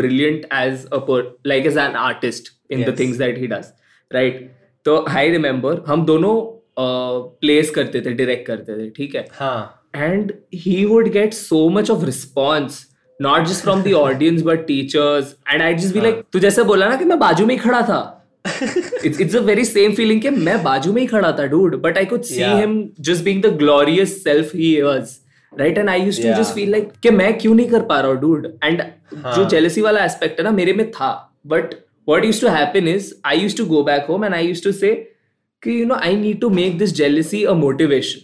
brilliant 0.00 0.46
as 0.62 0.86
a 0.92 1.00
per 1.10 1.20
like 1.52 1.66
as 1.72 1.76
an 1.84 1.96
artist 1.96 2.50
in 2.71 2.83
the 2.83 2.95
things 2.99 3.17
that 3.17 3.37
he 3.37 3.47
does 3.47 3.65
right 4.11 4.51
तो 4.85 5.03
I 5.09 5.29
remember 5.29 5.83
हम 5.87 6.05
दोनों 6.05 6.35
place 6.79 7.69
uh, 7.69 7.75
करते 7.75 8.01
थे 8.01 8.13
direct 8.13 8.47
करते 8.47 8.77
थे 8.77 8.89
ठीक 8.89 9.15
है? 9.15 9.25
And 9.95 10.33
he 10.55 10.83
would 10.85 11.07
get 11.09 11.33
so 11.33 11.69
much 11.69 11.89
of 11.91 12.05
response 12.05 12.85
not 13.19 13.47
just 13.47 13.63
from 13.63 13.81
the 13.81 13.93
audience 13.93 14.41
but 14.41 14.65
teachers 14.67 15.35
and 15.49 15.61
I 15.61 15.73
just 15.73 15.93
be 15.93 16.01
like 16.01 16.23
तू 16.33 16.39
जैसे 16.39 16.63
बोला 16.63 16.89
ना 16.89 16.95
कि 16.95 17.05
मैं 17.05 17.19
बाजू 17.19 17.45
में 17.45 17.55
ही 17.55 17.59
खड़ा 17.61 17.81
था। 17.81 18.03
It's 19.05 19.35
a 19.35 19.39
very 19.39 19.65
same 19.65 19.93
feeling 19.93 20.21
कि 20.21 20.29
मैं 20.29 20.61
बाजू 20.63 20.93
में 20.93 21.01
ही 21.01 21.07
खड़ा 21.07 21.31
था 21.31 21.45
dude 21.45 21.75
but 21.81 21.97
I 21.97 22.05
could 22.05 22.21
see 22.21 22.43
him 22.43 22.83
just 22.99 23.23
being 23.23 23.41
the 23.43 23.55
glorious 23.57 24.23
self 24.23 24.55
he 24.55 24.81
was 24.81 25.17
right 25.53 25.77
and 25.77 25.89
I 25.89 26.01
used 26.01 26.21
to 26.21 26.33
just 26.33 26.53
feel 26.55 26.71
like 26.71 26.91
कि 27.03 27.09
मैं 27.09 27.37
क्यों 27.37 27.55
नहीं 27.55 27.67
कर 27.67 27.81
पा 27.81 27.99
रहा 27.99 28.11
हूँ 28.11 28.19
डूड 28.21 28.47
एंड 28.63 28.81
जो 28.81 29.21
हाँ। 29.21 29.49
जेलेसी 29.49 29.81
वाला 29.81 30.05
एस्पेक्ट 30.05 30.39
है 30.39 30.43
ना 30.43 30.51
मेरे 30.51 30.73
में 30.73 30.89
था 30.91 31.11
but 31.47 31.73
what 32.06 32.24
used 32.24 32.40
to 32.44 32.50
happen 32.50 32.88
is 32.92 33.14
I 33.24 33.34
used 33.34 33.56
to 33.62 33.66
go 33.72 33.82
back 33.88 34.06
home 34.06 34.24
and 34.28 34.34
I 34.34 34.40
used 34.40 34.62
to 34.68 34.72
say 34.72 34.92
कि 35.66 35.76
you 35.80 35.86
know 35.90 35.98
I 36.10 36.14
need 36.22 36.40
to 36.46 36.50
make 36.60 36.78
this 36.78 36.92
jealousy 37.02 37.44
a 37.44 37.54
motivation 37.66 38.22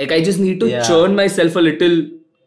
like 0.00 0.12
I 0.12 0.22
just 0.30 0.40
need 0.46 0.60
to 0.60 0.70
Yeah. 0.70 0.86
churn 0.88 1.14
myself 1.18 1.56
a 1.56 1.64
little 1.68 1.98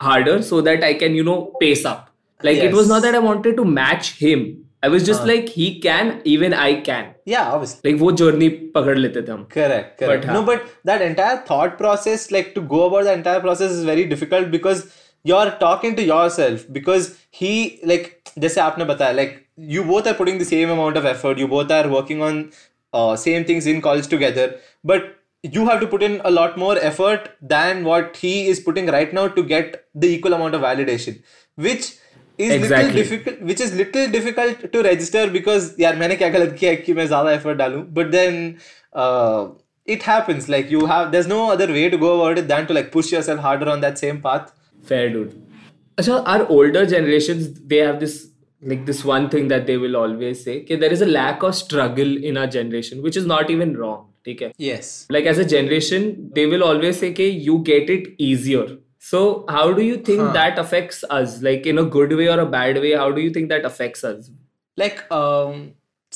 harder 0.10 0.42
so 0.42 0.62
that 0.70 0.84
I 0.84 0.94
can 1.04 1.16
you 1.20 1.24
know 1.30 1.38
pace 1.62 1.86
up 1.86 2.08
like 2.50 2.58
it 2.58 2.74
was 2.80 2.88
Yes. 2.88 2.90
not 2.96 3.02
that 3.08 3.16
I 3.16 3.20
wanted 3.30 3.58
to 3.62 3.66
match 3.66 4.12
him 4.26 4.46
I 4.84 4.90
was 4.94 5.04
just 5.08 5.28
like 5.30 5.50
he 5.56 5.66
can 5.82 6.08
even 6.36 6.54
I 6.62 6.70
can 6.86 7.10
yeah 7.32 7.50
obviously 7.58 7.92
like 7.92 8.00
वो 8.02 8.12
journey 8.22 8.50
पकड़ 8.78 8.98
लेते 8.98 9.22
थे 9.28 9.32
हम 9.32 9.44
correct 9.56 9.92
correct 10.00 10.26
But, 10.26 10.34
no 10.34 10.40
हाँ. 10.40 10.46
but 10.48 10.72
that 10.92 11.04
entire 11.08 11.38
thought 11.52 11.78
process 11.84 12.26
like 12.38 12.50
to 12.56 12.64
go 12.74 12.80
about 12.88 13.04
the 13.10 13.14
entire 13.20 13.44
process 13.46 13.76
is 13.80 13.84
very 13.92 14.06
difficult 14.16 14.50
because 14.56 14.82
you're 15.32 15.52
talking 15.62 15.96
to 16.02 16.08
yourself 16.08 16.66
because 16.80 17.12
he 17.42 17.54
like 17.94 18.10
जैसे 18.46 18.62
आपने 18.62 18.86
बताया 18.94 19.16
like 19.22 19.38
you 19.57 19.85
both 19.85 20.07
are 20.07 20.15
putting 20.15 20.39
the 20.39 20.45
same 20.45 20.71
amount 20.71 20.97
of 20.97 21.05
effort. 21.05 21.39
You 21.39 21.49
both 21.49 21.71
are 21.71 21.89
working 21.89 22.23
on 22.23 22.53
uh, 22.93 23.17
same 23.17 23.45
things 23.45 23.67
in 23.67 23.81
college 23.81 24.07
together. 24.07 24.59
But 24.85 25.17
you 25.43 25.67
have 25.67 25.81
to 25.81 25.87
put 25.87 26.03
in 26.03 26.21
a 26.25 26.31
lot 26.31 26.57
more 26.57 26.77
effort 26.79 27.31
than 27.41 27.85
what 27.85 28.17
he 28.17 28.49
is 28.49 28.59
putting 28.61 28.87
right 28.87 29.13
now 29.13 29.29
to 29.29 29.43
get 29.43 29.85
the 29.95 30.09
equal 30.09 30.33
amount 30.33 30.55
of 30.55 30.61
validation 30.63 31.23
which 31.55 31.99
is 32.39 32.53
exactly. 32.53 32.93
little 32.93 33.03
difficult 33.03 33.41
which 33.43 33.61
is 33.61 33.75
little 33.75 34.11
difficult 34.11 34.73
to 34.73 34.83
register 34.83 35.31
because 35.31 35.77
yaar 35.77 35.97
maine 36.01 36.17
kya 36.23 36.33
galat 36.33 36.57
kiya 36.63 36.83
ki 36.83 36.95
main 36.95 37.09
zyada 37.13 37.37
effort 37.37 37.95
but 37.95 38.11
then 38.11 38.59
uh, 38.93 39.49
it 39.87 40.03
happens. 40.03 40.49
Like 40.49 40.71
you 40.71 40.87
have 40.87 41.13
there's 41.13 41.27
no 41.27 41.51
other 41.51 41.69
way 41.69 41.89
to 41.89 41.97
go 41.97 42.21
about 42.21 42.39
it 42.39 42.49
than 42.49 42.67
to 42.67 42.75
like 42.75 42.93
push 42.93 43.13
yourself 43.13 43.41
harder 43.41 43.69
on 43.69 43.81
that 43.81 43.99
same 43.99 44.21
path. 44.21 44.53
Fair 44.83 45.11
dude. 45.11 45.43
So 46.01 46.23
our 46.25 46.47
older 46.47 46.87
generations 46.87 47.53
they 47.61 47.79
have 47.79 48.01
this 48.01 48.29
like 48.62 48.86
this 48.86 49.04
one 49.04 49.28
thing 49.30 49.48
that 49.48 49.66
they 49.66 49.78
will 49.78 49.98
always 49.98 50.44
say 50.44 50.60
कि 50.66 50.80
there 50.80 50.94
is 50.94 51.02
a 51.02 51.06
lack 51.06 51.44
of 51.44 51.56
struggle 51.56 52.16
in 52.32 52.38
our 52.38 52.48
generation 52.48 53.02
which 53.02 53.18
is 53.18 53.26
not 53.26 53.50
even 53.50 53.76
wrong 53.78 54.08
ठीक 54.26 54.42
है 54.42 54.52
yes 54.64 54.90
like 55.16 55.26
as 55.32 55.40
a 55.44 55.46
generation 55.52 56.08
they 56.36 56.46
will 56.46 56.64
always 56.64 57.00
say 57.04 57.12
कि 57.20 57.30
you 57.50 57.58
get 57.70 57.90
it 57.90 58.10
easier 58.30 58.66
so 59.12 59.22
how 59.50 59.66
do 59.74 59.86
you 59.86 59.98
think 60.10 60.34
that 60.34 60.60
affects 60.64 61.04
us 61.20 61.42
like 61.48 61.66
in 61.66 61.80
a 61.84 61.86
good 61.96 62.14
way 62.20 62.28
or 62.34 62.40
a 62.40 62.50
bad 62.56 62.80
way 62.84 62.92
how 63.04 63.12
do 63.12 63.22
you 63.22 63.32
think 63.38 63.50
that 63.54 63.66
affects 63.70 64.04
us 64.10 64.30
like 64.78 65.02
um 65.20 65.64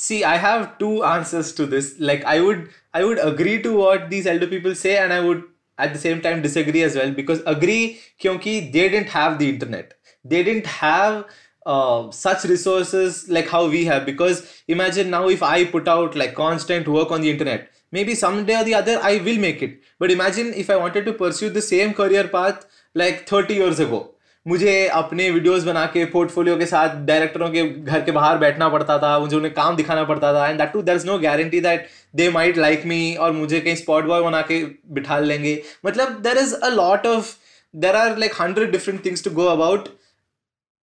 see 0.04 0.20
i 0.24 0.36
have 0.44 0.68
two 0.84 1.04
answers 1.14 1.52
to 1.60 1.66
this 1.66 1.90
like 2.12 2.24
i 2.36 2.40
would 2.40 2.70
i 2.94 3.04
would 3.04 3.24
agree 3.32 3.58
to 3.66 3.74
what 3.78 4.10
these 4.10 4.28
elder 4.28 4.50
people 4.54 4.76
say 4.76 4.98
and 4.98 5.18
i 5.18 5.20
would 5.20 5.44
at 5.78 5.94
the 5.94 6.00
same 6.00 6.22
time 6.22 6.42
disagree 6.42 6.84
as 6.84 6.96
well 6.96 7.12
because 7.12 7.42
agree 7.56 8.00
kyunki 8.26 8.56
they 8.78 8.88
didn't 8.90 9.10
have 9.18 9.40
the 9.40 9.50
internet 9.56 9.96
they 10.24 10.44
didn't 10.44 10.68
have 10.68 11.26
uh, 11.67 12.11
such 12.11 12.45
resources 12.45 13.29
like 13.29 13.49
how 13.49 13.69
we 13.69 13.85
have 13.85 14.07
because 14.07 14.63
imagine 14.69 15.11
now 15.11 15.29
if 15.29 15.43
i 15.43 15.65
put 15.65 15.89
out 15.89 16.17
like 16.17 16.35
constant 16.35 16.89
work 16.89 17.11
on 17.11 17.21
the 17.21 17.31
internet 17.31 17.69
maybe 17.93 18.15
someday 18.15 18.61
or 18.61 18.65
the 18.65 18.75
other 18.75 18.99
i 19.03 19.19
will 19.19 19.39
make 19.39 19.63
it 19.63 19.81
but 19.99 20.11
imagine 20.11 20.53
if 20.55 20.71
i 20.71 20.77
wanted 20.77 21.05
to 21.05 21.13
pursue 21.13 21.51
the 21.51 21.63
same 21.63 21.93
career 21.93 22.27
path 22.29 22.67
like 22.95 23.27
30 23.27 23.55
years 23.55 23.81
ago 23.81 24.07
मुझे 24.47 24.87
अपने 24.89 25.29
videos 25.31 25.65
बना 25.65 25.85
के 25.95 26.05
portfolio 26.13 26.57
के 26.57 26.67
साथ 26.67 26.95
डायरेक्टरों 27.07 27.49
के 27.51 27.63
घर 27.69 28.01
के 28.05 28.13
बाहर 28.13 28.39
बैठना 28.39 28.69
पड़ता 28.69 28.97
था 28.99 29.19
मुझे 29.19 29.37
उन्हें 29.37 29.53
काम 29.55 29.77
दिखाना 29.77 30.05
पड़ता 30.05 30.33
था 30.35 30.47
and 30.49 30.59
that 30.59 30.73
too 30.73 30.83
there 30.83 30.99
is 30.99 31.07
no 31.07 31.19
guarantee 31.19 31.61
that 31.61 31.89
they 32.17 32.29
might 32.37 32.59
like 32.59 32.87
me 32.87 33.15
और 33.15 33.33
मुझे 33.33 33.61
कहीं 33.61 33.75
स्पॉट 33.77 34.05
बॉय 34.05 34.23
बना 34.23 34.41
के 34.51 34.65
बिठा 34.95 35.19
लेंगे 35.19 35.61
मतलब 35.87 36.21
there 36.23 36.39
is 36.39 36.55
a 36.55 36.69
lot 36.75 37.07
of 37.07 37.35
there 37.75 37.97
are 37.97 38.17
like 38.19 38.41
hundred 38.41 38.73
different 38.73 39.05
things 39.05 39.25
to 39.25 39.31
go 39.31 39.47
about 39.49 39.89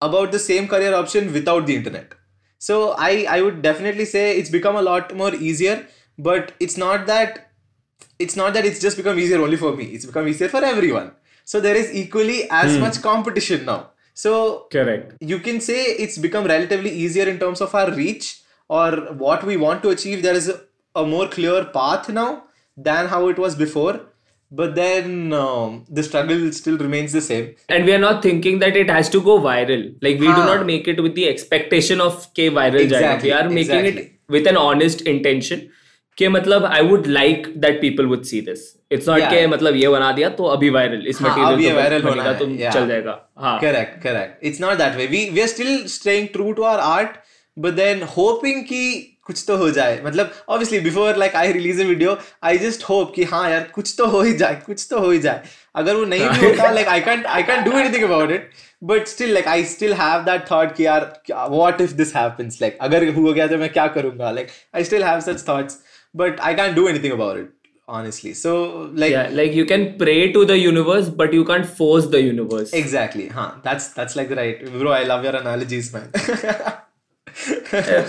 about 0.00 0.32
the 0.32 0.38
same 0.38 0.68
career 0.68 0.94
option 0.94 1.32
without 1.32 1.66
the 1.66 1.76
internet. 1.76 2.14
So 2.59 2.94
i 3.06 3.26
i 3.28 3.40
would 3.42 3.62
definitely 3.62 4.04
say 4.04 4.37
it's 4.37 4.50
become 4.50 4.76
a 4.76 4.82
lot 4.82 5.14
more 5.14 5.35
easier 5.35 5.87
but 6.18 6.52
it's 6.59 6.76
not 6.76 7.06
that 7.06 7.50
it's 8.18 8.37
not 8.37 8.54
that 8.54 8.64
it's 8.64 8.80
just 8.80 8.96
become 8.96 9.18
easier 9.18 9.40
only 9.40 9.56
for 9.56 9.76
me. 9.76 9.85
It's 9.85 10.06
become 10.06 10.28
easier 10.28 10.48
for 10.48 10.64
everyone. 10.64 11.12
So 11.44 11.61
there 11.61 11.76
is 11.76 11.92
equally 11.94 12.48
as 12.50 12.74
hmm. 12.74 12.80
much 12.80 13.02
competition 13.02 13.66
now. 13.66 13.90
So 14.14 14.66
correct. 14.72 15.14
you 15.20 15.38
can 15.38 15.61
say 15.61 15.85
it's 15.85 16.16
become 16.16 16.44
relatively 16.46 16.90
easier 16.90 17.28
in 17.28 17.38
terms 17.38 17.61
of 17.61 17.74
our 17.74 17.94
reach 17.94 18.40
or 18.68 18.92
what 19.24 19.44
we 19.44 19.59
want 19.59 19.82
to 19.82 19.90
achieve. 19.90 20.22
There 20.22 20.35
is 20.35 20.48
a, 20.48 20.61
a 20.94 21.06
more 21.06 21.28
clear 21.28 21.66
path 21.66 22.09
now 22.09 22.44
than 22.76 23.09
how 23.09 23.28
it 23.28 23.38
was 23.38 23.54
before 23.54 24.00
but 24.60 24.71
then 24.76 25.32
um, 25.34 25.76
the 25.89 26.04
struggle 26.04 26.41
still 26.52 26.78
remains 26.78 27.13
the 27.17 27.21
same 27.28 27.45
and 27.69 27.86
we 27.86 27.93
are 27.97 28.02
not 28.06 28.21
thinking 28.24 28.58
that 28.63 28.76
it 28.80 28.89
has 28.89 29.10
to 29.13 29.21
go 29.28 29.36
viral 29.45 29.84
like 30.08 30.19
we 30.24 30.28
do 30.28 30.34
हाँ. 30.39 30.45
not 30.50 30.65
make 30.71 30.88
it 30.93 31.00
with 31.06 31.13
the 31.19 31.28
expectation 31.34 32.02
of 32.08 32.26
के 32.39 32.50
viral 32.58 32.88
जाएगा 32.89 33.13
Exactly, 33.13 33.30
we 33.30 33.36
are 33.38 33.50
making 33.50 33.86
exactly. 33.86 34.02
it 34.02 34.36
with 34.38 34.50
an 34.54 34.58
honest 34.63 35.06
intention 35.13 35.62
कि 36.17 36.28
मतलब 36.28 36.65
I 36.69 36.82
would 36.82 37.08
like 37.08 37.47
that 37.65 37.80
people 37.82 38.08
would 38.13 38.26
see 38.32 38.41
this 38.50 38.65
it's 38.89 39.08
not 39.12 39.19
Yeah. 39.21 39.30
कि 39.34 39.45
मतलब 39.54 39.76
ये 39.84 39.89
बना 39.95 40.12
दिया 40.19 40.30
तो 40.41 40.45
अभी 40.58 40.69
viral 40.78 41.06
इस 41.13 41.21
हाँ, 41.21 41.30
material 41.30 41.54
अब 41.54 41.62
ये 41.62 41.71
तो 41.71 41.80
viral 41.80 42.04
होना 42.10 42.24
बनेगा 42.24 42.30
है, 42.32 42.38
तो 42.39 42.45
yeah. 42.63 42.74
चल 42.74 42.88
जाएगा 42.88 43.15
हाँ 43.45 43.60
correct 43.62 44.02
correct 44.08 44.43
it's 44.52 44.60
not 44.65 44.78
that 44.84 44.97
way 45.02 45.08
we 45.15 45.24
we 45.38 45.43
are 45.45 45.52
still 45.56 45.74
staying 45.95 46.28
true 46.36 46.54
to 46.60 46.67
our 46.74 46.84
art 46.89 47.15
but 47.67 47.80
then 47.82 48.02
hoping 48.17 48.63
कि 48.74 48.84
कुछ 49.27 49.45
तो 49.49 49.57
हो 49.57 49.71
जाए। 49.71 50.01
मतलब 50.05 50.33
obviously 50.49 50.81
before 50.81 51.17
like 51.17 51.37
I 51.37 51.53
release 51.53 51.81
a 51.83 51.85
video 51.85 52.17
I 52.45 52.59
just 52.59 52.83
hope 52.89 53.12
कि 53.15 53.25
हाँ 53.33 53.51
यार 53.51 53.69
कुछ 53.75 53.95
तो 53.99 54.07
हो 54.07 54.21
ही 54.23 54.33
जाए 54.43 54.61
कुछ 54.67 54.87
तो 54.91 54.99
हो 55.01 55.11
ही 55.11 55.19
जाए। 55.19 55.43
अगर 55.77 55.95
वो 55.97 56.05
नहीं 56.05 56.29
भी 56.29 56.47
होता 56.47 56.71
like 56.71 56.89
I 56.89 57.01
can't 57.01 57.27
I 57.27 57.43
can't 57.43 57.65
do 57.65 57.79
anything 57.79 58.05
about 58.05 58.31
it 58.31 58.51
but 58.85 59.07
still 59.09 59.33
like 59.35 59.49
I 59.49 59.65
still 59.75 59.93
have 59.95 60.23
that 60.31 60.51
thought 60.51 60.75
कि 60.77 60.87
यार 60.87 61.12
what 61.33 61.81
if 61.81 61.93
this 62.03 62.15
happens 62.17 62.59
like 62.62 62.79
अगर 62.89 63.09
हो 63.15 63.33
गया 63.33 63.47
तो 63.47 63.59
मैं 63.59 63.73
क्या 63.73 63.87
करूँगा? 63.99 64.31
Like 64.31 64.49
I 64.77 64.85
still 64.85 65.05
have 65.05 65.21
such 65.21 65.49
thoughts 65.49 65.79
but 66.17 66.41
I 66.41 66.55
can't 66.55 66.77
do 66.77 66.89
anything 66.89 67.12
about 67.12 67.39
it 67.39 67.53
honestly. 67.97 68.31
So 68.39 68.53
like 69.01 69.12
yeah, 69.12 69.29
like 69.41 69.53
you 69.57 69.65
can 69.73 69.83
pray 69.99 70.15
to 70.37 70.41
the 70.47 70.55
universe 70.61 71.11
but 71.21 71.35
you 71.37 71.43
can't 71.51 71.69
force 71.81 72.09
the 72.15 72.23
universe. 72.23 72.73
Exactly 72.79 73.27
huh 73.35 73.45
that's 73.67 73.87
that's 73.99 74.17
like 74.21 74.33
the 74.33 74.39
right 74.39 74.65
bro 74.73 74.95
i 74.97 75.05
love 75.11 75.29
your 75.29 75.35
analogies 75.41 75.93
man. 75.93 76.09
Yeah. 77.73 78.09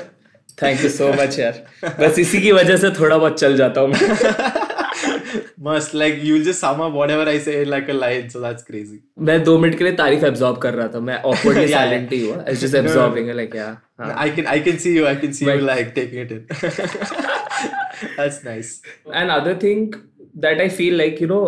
Thank 0.62 0.84
you 0.84 0.90
so 0.90 1.08
much 1.14 1.40
यार। 1.40 1.66
बस 2.00 2.20
इसी 2.20 2.42
की 2.42 2.52
वजह 2.52 2.78
से 2.78 2.90
थोड़ा 2.90 3.18
बहुत 3.18 3.40
चल 3.40 3.58
जाता 3.58 3.82
हूँ 3.82 3.90
must 5.60 5.96
like 5.96 6.20
you 6.24 6.38
just 6.40 6.60
sum 6.60 6.82
up 6.84 6.92
whatever 6.94 7.28
I 7.30 7.40
say 7.40 7.64
like 7.66 7.90
a 7.90 7.94
line 7.94 8.30
so 8.30 8.40
that's 8.40 8.64
crazy 8.64 9.00
मैं 9.20 9.44
दो 9.44 9.58
मिनट 9.60 9.78
के 9.78 9.84
लिए 9.84 9.94
तारीफ़ 9.94 10.26
अब्सॉर्ब 10.26 10.58
कर 10.58 10.74
रहा 10.74 10.88
था। 10.88 11.00
मैं 11.00 11.22
ऑकवर्डली 11.22 11.68
साइलेंट 11.68 12.14
ही 12.14 12.20
हुआ। 12.28 12.44
It's 12.50 12.62
just 12.62 12.76
absorbing 12.76 13.30
like 13.32 13.56
yeah 13.56 13.68
I 14.18 14.30
can 14.30 14.46
I 14.46 14.60
can 14.60 14.78
see 14.78 14.98
you 14.98 15.06
I 15.06 15.16
can 15.16 15.32
see 15.32 15.46
you 15.46 15.58
like 15.66 15.92
taking 15.96 16.22
it 16.22 16.54
that's 18.04 18.42
nice 18.46 18.82
and 19.14 19.30
other 19.32 19.60
thing 19.64 19.94
that 20.38 20.62
I 20.62 20.70
feel 20.70 20.98
like 20.98 21.22
you 21.22 21.28
know 21.28 21.40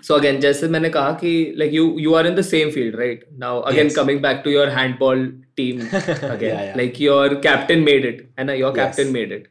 um, 0.00 0.06
so 0.08 0.16
again 0.16 0.40
जैसे 0.40 0.68
मैंने 0.74 0.90
कहा 0.96 1.12
कि 1.22 1.32
like 1.62 1.72
you 1.78 1.84
you 2.06 2.14
are 2.20 2.24
in 2.30 2.36
the 2.40 2.44
same 2.50 2.70
field 2.76 2.98
right 3.02 3.24
now 3.44 3.52
again 3.70 3.90
Yes. 3.90 3.96
coming 4.00 4.20
back 4.26 4.42
to 4.44 4.50
your 4.56 4.66
handball 4.78 5.24
team 5.60 5.80
again 5.92 6.40
Yeah, 6.40 6.62
yeah. 6.66 6.76
like 6.82 7.00
your 7.06 7.24
captain 7.48 7.84
made 7.90 8.04
it 8.12 8.20
and 8.36 8.54
your 8.64 8.72
captain 8.80 9.06
Yes. 9.06 9.14
made 9.18 9.32
it 9.38 9.48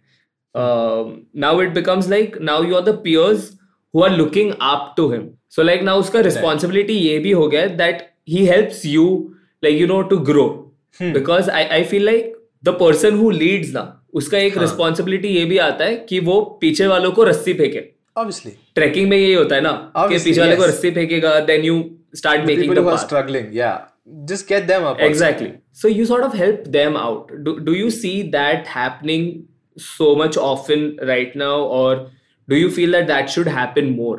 um, 0.55 1.25
now 1.33 1.59
it 1.59 1.73
becomes 1.73 2.09
like 2.09 2.39
now 2.41 2.61
you 2.61 2.75
are 2.75 2.81
the 2.81 2.97
peers 3.07 3.49
who 3.93 4.03
are 4.03 4.09
looking 4.21 4.53
up 4.59 4.95
to 5.01 5.11
him 5.11 5.27
so 5.57 5.63
like 5.63 5.83
now 5.91 5.97
उसका 6.05 6.23
responsibility 6.29 6.97
ये 7.03 7.19
भी 7.27 7.31
हो 7.41 7.47
गया 7.53 7.61
है 7.61 7.77
that 7.77 8.01
he 8.35 8.45
helps 8.53 8.83
you 8.95 9.05
like 9.65 9.77
you 9.83 9.87
know 9.93 10.01
to 10.15 10.19
grow 10.31 10.47
Hmm. 10.99 11.09
because 11.15 11.49
I 11.57 11.59
I 11.77 11.83
feel 11.89 12.03
like 12.09 12.29
the 12.67 12.71
person 12.77 13.17
who 13.21 13.27
leads 13.39 13.73
ना 13.73 13.81
उसका 14.21 14.37
एक 14.37 14.57
हाँ. 14.57 14.63
responsibility 14.65 15.33
ये 15.35 15.43
भी 15.51 15.57
आता 15.65 15.85
है 15.85 15.95
कि 16.09 16.19
वो 16.29 16.39
पीछे 16.61 16.87
वालों 16.87 17.11
को 17.19 17.23
रस्सी 17.29 17.53
फेंके 17.59 17.83
obviously 18.23 18.51
ट्रैकिंग 18.75 19.09
में 19.09 19.17
यही 19.17 19.33
होता 19.33 19.55
है 19.55 19.61
ना 19.61 19.71
कि 19.97 20.17
पीछे 20.17 20.39
वाले 20.41 20.55
को 20.55 20.65
रस्सी 20.65 20.91
फेंकेगा 20.99 21.39
then 21.51 21.65
you 21.65 21.83
start 22.15 22.41
the 22.41 22.47
making 22.47 22.71
people 22.71 22.81
the 22.81 22.85
path 22.89 23.07
struggling 23.07 23.49
yeah 23.61 23.77
just 24.29 24.47
get 24.51 24.67
them 24.67 24.85
up 24.91 24.97
also. 24.97 25.07
exactly 25.07 25.49
so 25.81 25.91
you 25.95 26.05
sort 26.11 26.23
of 26.27 26.37
help 26.43 26.63
them 26.77 26.95
out 27.01 27.33
do, 27.47 27.59
do 27.59 27.73
you 27.79 27.91
see 27.97 28.15
that 28.37 28.67
happening 28.67 29.27
so 29.89 30.15
much 30.21 30.37
often 30.37 30.87
right 31.09 31.35
now 31.35 31.57
or 31.79 31.91
do 32.47 32.55
you 32.55 32.71
feel 32.77 32.97
that 32.97 33.07
that 33.07 33.29
should 33.35 33.51
happen 33.57 33.91
more 33.97 34.15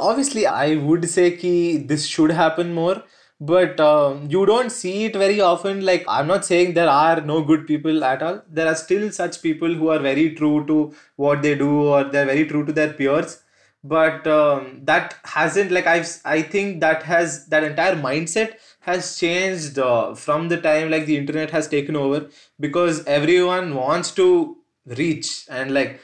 obviously 0.00 0.46
i 0.46 0.76
would 0.90 1.08
say 1.14 1.30
ki 1.40 1.54
this 1.92 2.06
should 2.12 2.36
happen 2.42 2.72
more 2.76 2.94
but 3.40 3.80
um, 3.80 4.26
you 4.30 4.44
don't 4.44 4.70
see 4.70 5.04
it 5.04 5.16
very 5.16 5.40
often. 5.40 5.84
Like 5.84 6.04
i'm 6.08 6.26
not 6.26 6.44
saying 6.44 6.74
there 6.74 6.88
are 6.88 7.20
no 7.20 7.42
good 7.42 7.66
people 7.66 8.04
at 8.04 8.22
all. 8.22 8.42
There 8.48 8.66
are 8.66 8.74
still 8.74 9.10
such 9.10 9.40
people 9.42 9.72
who 9.74 9.88
are 9.88 9.98
very 9.98 10.34
true 10.34 10.66
to 10.66 10.94
what 11.16 11.42
they 11.42 11.54
do 11.54 11.70
or 11.88 12.04
they're 12.04 12.26
very 12.26 12.46
true 12.46 12.64
to 12.66 12.72
their 12.72 12.92
peers. 12.92 13.42
But 13.82 14.26
um, 14.26 14.80
that 14.84 15.14
hasn't 15.24 15.70
like 15.70 15.86
i've 15.86 16.06
i 16.26 16.42
think 16.42 16.80
that 16.80 17.02
has 17.02 17.46
that 17.46 17.64
entire 17.64 17.96
mindset 17.96 18.56
has 18.80 19.18
changed 19.18 19.78
uh, 19.78 20.14
from 20.14 20.48
the 20.50 20.58
time 20.60 20.90
like 20.90 21.06
the 21.06 21.16
internet 21.16 21.50
has 21.50 21.66
taken 21.66 21.96
over 21.96 22.28
because 22.58 23.02
everyone 23.06 23.74
wants 23.74 24.10
to 24.10 24.58
reach 24.84 25.46
and 25.48 25.72
like 25.72 26.00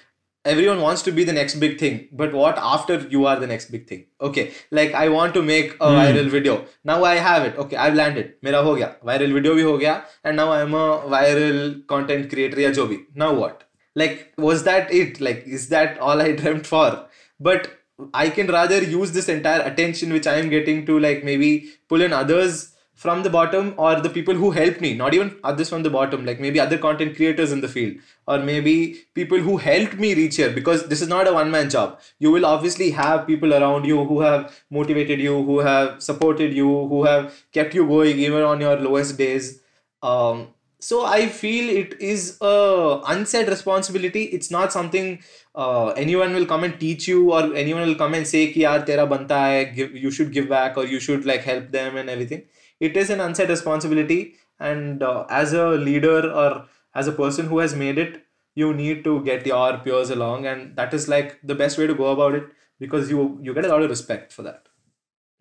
everyone 0.53 0.81
wants 0.81 1.03
to 1.03 1.13
be 1.19 1.25
the 1.25 1.33
next 1.39 1.57
big 1.65 1.79
thing 1.79 2.09
but 2.13 2.33
what 2.41 2.59
after 2.59 2.99
you 3.15 3.27
are 3.27 3.39
the 3.39 3.47
next 3.47 3.71
big 3.71 3.87
thing? 3.87 4.07
Okay 4.21 4.53
like 4.71 4.95
i 4.95 5.09
want 5.09 5.35
to 5.35 5.43
make 5.43 5.75
a 5.75 5.89
mm. 5.89 5.97
viral 6.01 6.29
video. 6.29 6.65
Now 6.85 7.05
i 7.05 7.15
have 7.17 7.45
it. 7.45 7.57
Okay 7.57 7.77
i've 7.77 7.95
landed. 7.95 8.35
Mera 8.43 8.63
ho 8.63 8.75
gaya. 8.77 8.97
Viral 9.05 9.33
video 9.39 9.57
bhi 9.57 9.65
ho 9.71 9.79
gaya 9.79 10.05
and 10.25 10.37
now 10.37 10.51
i'm 10.53 10.75
a 10.75 10.87
viral 11.17 11.65
content 11.95 12.31
creator 12.31 12.61
ya 12.61 12.73
jo 12.73 12.87
bhi. 12.93 13.01
Now 13.15 13.33
what? 13.35 13.65
Like 13.95 14.33
was 14.37 14.65
that 14.65 14.93
it? 14.93 15.21
Like 15.21 15.45
is 15.47 15.69
that 15.75 15.99
all 15.99 16.21
i 16.29 16.33
dreamt 16.45 16.67
for? 16.67 17.07
But 17.41 17.73
i 18.13 18.29
can 18.29 18.47
rather 18.49 18.83
use 18.83 19.13
this 19.13 19.29
entire 19.35 19.61
attention 19.69 20.13
which 20.13 20.27
i 20.27 20.35
am 20.39 20.49
getting 20.51 20.85
to 20.89 20.99
like 21.01 21.23
maybe 21.25 21.51
pull 21.89 22.03
in 22.03 22.13
others 22.13 22.76
from 22.97 23.23
the 23.23 23.31
bottom 23.31 23.75
or 23.77 24.01
the 24.01 24.09
people 24.09 24.35
who 24.35 24.51
helped 24.51 24.81
me 24.81 24.95
not 24.95 25.15
even 25.15 25.31
others 25.45 25.69
from 25.69 25.83
the 25.83 25.91
bottom 25.91 26.25
like 26.25 26.41
maybe 26.41 26.59
other 26.59 26.79
content 26.79 27.15
creators 27.15 27.53
in 27.53 27.61
the 27.61 27.69
field 27.69 27.95
or 28.27 28.39
maybe 28.39 28.75
people 29.15 29.39
who 29.39 29.59
helped 29.59 29.99
me 30.05 30.15
reach 30.15 30.37
here 30.37 30.51
because 30.51 30.89
this 30.89 31.03
is 31.03 31.09
not 31.09 31.29
a 31.29 31.33
one 31.33 31.51
man 31.51 31.69
job. 31.69 32.01
You 32.19 32.31
will 32.31 32.47
obviously 32.47 32.91
have 32.93 33.27
people 33.27 33.53
around 33.53 33.85
you 33.85 34.03
who 34.05 34.21
have 34.23 34.59
motivated 34.71 35.21
you 35.21 35.43
who 35.43 35.59
have 35.61 36.03
supported 36.03 36.55
you 36.55 36.67
who 36.67 37.05
have 37.05 37.33
kept 37.53 37.75
you 37.75 37.87
going 37.87 38.19
even 38.19 38.43
on 38.43 38.61
your 38.61 38.77
lowest 38.77 39.19
days. 39.19 39.61
Um, 40.03 40.49
so 40.79 41.05
i 41.07 41.27
feel 41.27 41.69
it 41.75 41.95
is 42.01 42.39
a 42.41 43.01
unsaid 43.09 43.49
responsibility. 43.49 44.25
It's 44.25 44.51
not 44.51 44.73
something 44.73 45.23
uh, 45.55 45.89
anyone 45.89 46.35
will 46.35 46.47
come 46.47 46.65
and 46.65 46.79
teach 46.81 47.09
you 47.09 47.33
or 47.33 47.55
anyone 47.55 47.87
will 47.89 47.95
come 47.95 48.15
and 48.15 48.27
say 48.27 48.53
ki 48.53 48.61
yaar 48.61 48.85
tera 48.87 49.07
banta 49.07 49.39
hai 49.39 49.65
give, 49.65 49.95
you 49.95 50.11
should 50.11 50.33
give 50.33 50.49
back 50.49 50.77
or 50.77 50.87
you 50.87 51.01
should 51.01 51.27
like 51.27 51.43
help 51.43 51.71
them 51.71 51.97
and 51.97 52.11
everything 52.11 52.45
it 52.80 52.98
is 52.98 53.10
an 53.10 53.22
unsaid 53.22 53.50
responsibility 53.50 54.36
and 54.60 55.04
uh, 55.04 55.26
as 55.30 55.54
a 55.54 55.68
leader 55.88 56.20
or 56.32 56.66
as 56.96 57.08
a 57.08 57.12
person 57.12 57.48
who 57.48 57.60
has 57.60 57.76
made 57.76 57.98
it 57.98 58.22
you 58.56 58.74
need 58.74 59.04
to 59.04 59.24
get 59.24 59.46
your 59.46 59.78
peers 59.78 60.10
along 60.10 60.46
and 60.46 60.76
that 60.76 60.94
is 60.94 61.08
like 61.08 61.40
the 61.44 61.56
best 61.56 61.78
way 61.78 61.88
to 61.88 61.96
go 61.96 62.12
about 62.12 62.36
it 62.36 62.44
because 62.80 63.10
you 63.10 63.40
you 63.42 63.54
get 63.54 63.66
a 63.66 63.74
lot 63.74 63.82
of 63.82 63.90
respect 63.90 64.34
for 64.34 64.44
that 64.44 64.68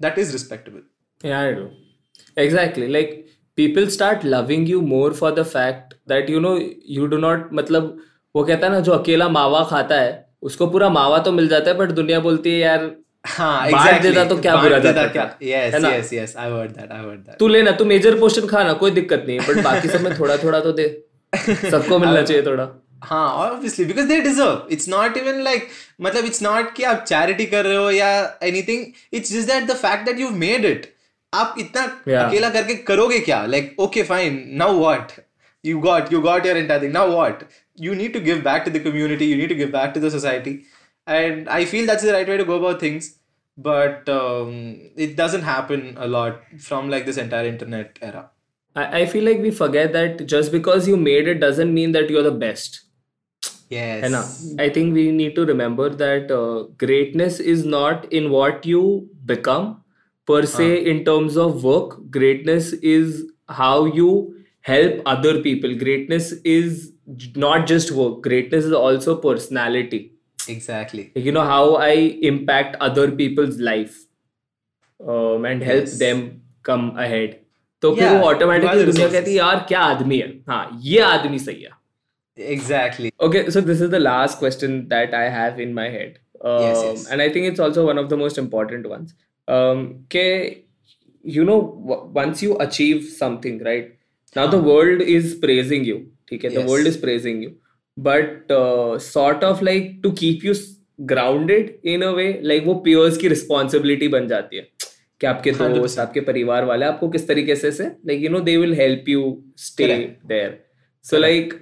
that 0.01 0.18
is 0.18 0.33
respectable 0.33 0.83
yeah 1.23 1.40
i 1.40 1.53
do 1.53 1.70
exactly 2.37 2.88
like 2.88 3.29
people 3.57 3.90
start 3.96 4.25
loving 4.25 4.66
you 4.66 4.81
more 4.83 5.12
for 5.12 5.33
the 5.33 5.44
fact 5.44 5.94
that 6.07 6.29
you 6.29 6.40
know 6.40 6.55
you 6.99 7.09
do 7.14 7.18
not 7.27 7.53
मतलब 7.61 7.99
वो 8.37 8.44
कहता 8.44 8.66
है 8.66 8.73
ना 8.73 8.81
जो 8.88 8.92
अकेला 8.92 9.29
मावा 9.29 9.62
खाता 9.70 10.01
है 10.01 10.11
उसको 10.49 10.66
पूरा 10.75 10.88
मावा 10.88 11.18
तो 11.27 11.33
मिल 11.33 11.49
जाता 11.49 11.70
है 11.70 11.77
बट 11.79 11.90
दुनिया 11.92 12.20
बोलती 12.27 12.51
है 12.53 12.59
यार 12.59 12.90
हाँ 13.26 13.72
बांट 13.72 13.82
exactly 13.82 14.04
देता 14.04 14.24
तो 14.30 14.38
क्या 14.42 14.56
बुरा 14.62 14.80
जाता 14.80 15.06
क्या 15.16 15.24
है 15.60 15.72
तू 17.40 17.48
लेना 17.48 17.72
तू 17.82 17.86
मेजर 17.92 18.20
पोर्शन 18.20 18.48
खाना 18.48 18.74
कोई 18.82 18.92
दिक्कत 19.02 19.24
नहीं 19.28 19.40
है 19.40 19.48
बट 19.48 19.64
बाकी 19.64 19.88
सब 19.88 20.02
में 20.02 20.18
थोड़ा 20.20 20.38
थोड़ा 20.44 20.60
तो 20.60 20.72
दे 20.80 20.88
सबको 21.36 22.00
मिलना 22.00 22.22
चाहिए 22.22 22.46
थोड़ा 22.46 22.68
हाँ 23.04 23.26
obviously 23.46 23.86
because 23.88 24.08
they 24.10 24.20
deserve 24.26 24.70
it's 24.76 24.88
not 24.92 25.18
even 25.22 25.44
like 25.48 25.66
मतलब 26.02 26.28
it's 26.30 26.42
not 26.46 26.72
कि 26.78 26.84
आप 26.92 27.06
charity 27.12 27.46
कर 27.52 27.66
रहे 27.66 27.76
हो 27.78 27.90
या 27.92 28.12
anything 28.50 28.86
it's 29.20 29.34
just 29.36 29.52
that 29.54 29.68
the 29.72 29.76
fact 29.82 30.08
that 30.10 30.22
you've 30.24 30.40
made 30.46 30.70
it 30.72 30.88
आप 31.34 31.56
इतना 31.60 31.84
Yeah. 32.08 32.24
अकेला 32.24 32.50
करके 32.50 32.74
करोगे 32.90 33.20
क्या 33.30 33.46
like 33.56 33.74
okay 33.88 34.06
fine 34.12 34.40
now 34.64 34.70
what 34.80 35.14
you 35.64 35.82
got 35.86 36.12
you 36.16 36.22
got 36.30 36.48
your 36.50 36.56
entire 36.64 36.84
thing 36.86 36.96
now 36.98 37.06
what 37.12 37.44
you 37.86 37.96
need 38.02 38.16
to 38.18 38.24
give 38.30 38.42
back 38.48 38.66
to 38.70 38.74
the 38.78 38.82
community 38.88 39.30
you 39.34 39.38
need 39.44 39.54
to 39.54 39.60
give 39.62 39.72
back 39.78 39.94
to 39.98 40.04
the 40.06 40.12
society 40.18 40.56
and 41.08 41.48
I 41.50 41.65
feel 41.65 41.86
that's 41.86 42.04
the 42.04 42.13
right 42.13 42.28
way 42.28 42.38
to 42.38 42.46
go 42.46 42.56
about 42.56 42.80
things 42.80 43.15
but 43.58 44.08
um, 44.10 44.91
it 44.96 45.15
doesn't 45.15 45.44
happen 45.44 45.96
a 45.98 46.08
lot 46.08 46.41
from 46.60 46.89
like 46.89 47.06
this 47.06 47.18
entire 47.18 47.46
internet 47.46 47.98
era. 48.02 48.30
I, 48.76 49.02
I 49.02 49.06
feel 49.06 49.24
like 49.24 49.39
we 49.39 49.52
forget 49.52 49.94
that 49.94 50.26
just 50.28 50.52
because 50.52 50.88
you 50.88 50.98
made 50.98 51.28
it 51.28 51.39
doesn't 51.39 51.74
mean 51.74 51.94
that 51.94 52.10
you're 52.10 52.24
the 52.24 52.32
best. 52.32 52.82
Yes. 53.70 54.12
ना 54.12 54.62
I 54.62 54.70
think 54.70 54.94
we 54.94 55.12
need 55.12 55.36
to 55.36 55.46
remember 55.46 55.89
that 55.89 56.32
uh, 56.32 56.68
greatness 56.78 57.39
is 57.39 57.65
not 57.65 58.12
in 58.13 58.30
what 58.30 58.65
you 58.65 59.10
become 59.26 59.82
per 60.28 60.46
se 60.46 60.86
in 60.86 61.04
terms 61.04 61.36
of 61.36 61.63
work. 61.63 62.12
Greatness 62.12 62.74
is 62.74 63.24
how 63.48 63.86
you 63.86 64.36
help 64.62 65.02
other 65.06 65.41
people. 65.41 65.76
Greatness 65.76 66.34
is 66.44 66.91
not 67.36 67.65
just 67.65 67.91
work. 67.91 68.22
Greatness 68.22 68.65
is 68.65 68.72
also 68.74 69.15
personality 69.15 70.14
exactly 70.49 71.03
you 71.14 71.33
know 71.33 71.44
how 71.53 71.64
i 71.87 71.92
impact 72.31 72.77
other 72.88 73.11
people's 73.20 73.59
life 73.70 73.99
um, 75.07 75.44
and 75.44 75.62
help 75.62 75.85
Yes. 75.85 75.99
them 76.05 76.23
come 76.70 76.87
ahead 77.07 77.37
तो 77.83 77.94
फिर 77.96 78.03
Yeah, 78.03 78.12
वो 78.12 78.16
you 78.16 78.25
have 78.25 78.35
automatically 78.37 78.81
the 78.81 78.87
दुनिया 78.92 79.07
कहती 79.09 79.16
है 79.16 79.23
resources. 79.23 79.37
यार 79.37 79.64
क्या 79.68 79.81
आदमी 79.81 80.18
है 80.20 80.29
हाँ 80.49 80.79
ये 80.88 81.01
आदमी 81.11 81.38
सही 81.38 81.62
है 81.62 81.79
exactly 82.57 83.11
Okay, 83.29 83.40
so 83.55 83.61
this 83.68 83.81
is 83.87 83.90
the 83.94 84.01
last 84.01 84.38
question 84.42 84.75
that 84.90 85.14
I 85.14 85.25
have 85.37 85.59
in 85.64 85.73
my 85.79 85.87
head. 85.94 86.18
Um, 86.51 86.61
Yes, 86.64 86.83
yes. 86.85 87.07
And 87.11 87.23
I 87.25 87.29
think 87.33 87.49
it's 87.53 87.61
also 87.64 87.85
one 87.87 87.99
of 88.03 88.09
the 88.12 88.16
most 88.20 88.38
important 88.42 88.87
ones. 88.92 89.14
Um, 89.57 89.83
ke, 90.14 90.23
you 91.38 91.44
know, 91.49 91.59
w- 91.90 92.07
once 92.20 92.42
you 92.46 92.57
achieve 92.66 93.03
something, 93.16 93.59
right? 93.68 93.90
Now 94.37 94.46
the 94.55 94.61
world 94.68 95.03
is 95.16 95.35
praising 95.44 95.85
you. 95.90 95.99
Okay, 96.33 96.49
the 96.49 96.61
Yes. 96.62 96.70
world 96.73 96.87
is 96.92 96.96
praising 97.05 97.42
you. 97.46 97.53
But 97.97 98.47
sort 99.01 99.43
of 99.43 99.63
like 99.63 99.99
to 100.03 100.12
keep 100.19 100.45
you 100.45 100.53
grounded 101.08 101.75
in 101.86 102.01
a 102.01 102.10
way 102.12 102.27
like 102.43 102.65
वो 102.65 102.73
peers 102.86 103.17
की 103.17 103.27
responsibility 103.27 104.08
बन 104.08 104.27
जाती 104.27 104.58
है। 104.58 104.67
कि 105.21 105.27
आपके 105.27 105.51
हाँ 105.51 105.71
दोस्त 105.73 105.99
आपके 105.99 106.21
परिवार 106.21 106.65
वाले 106.65 106.86
आपको 106.86 107.10
किस 107.10 107.27
तरीके 107.27 107.55
से 107.55 107.71
से 107.71 107.84
like 107.84 108.21
you 108.23 108.29
know 108.29 108.39
they 108.39 108.55
will 108.58 108.73
help 108.73 109.10
you 109.10 109.21
stay 109.58 109.88
there 110.27 110.58
so 111.05 111.17
like 111.17 111.53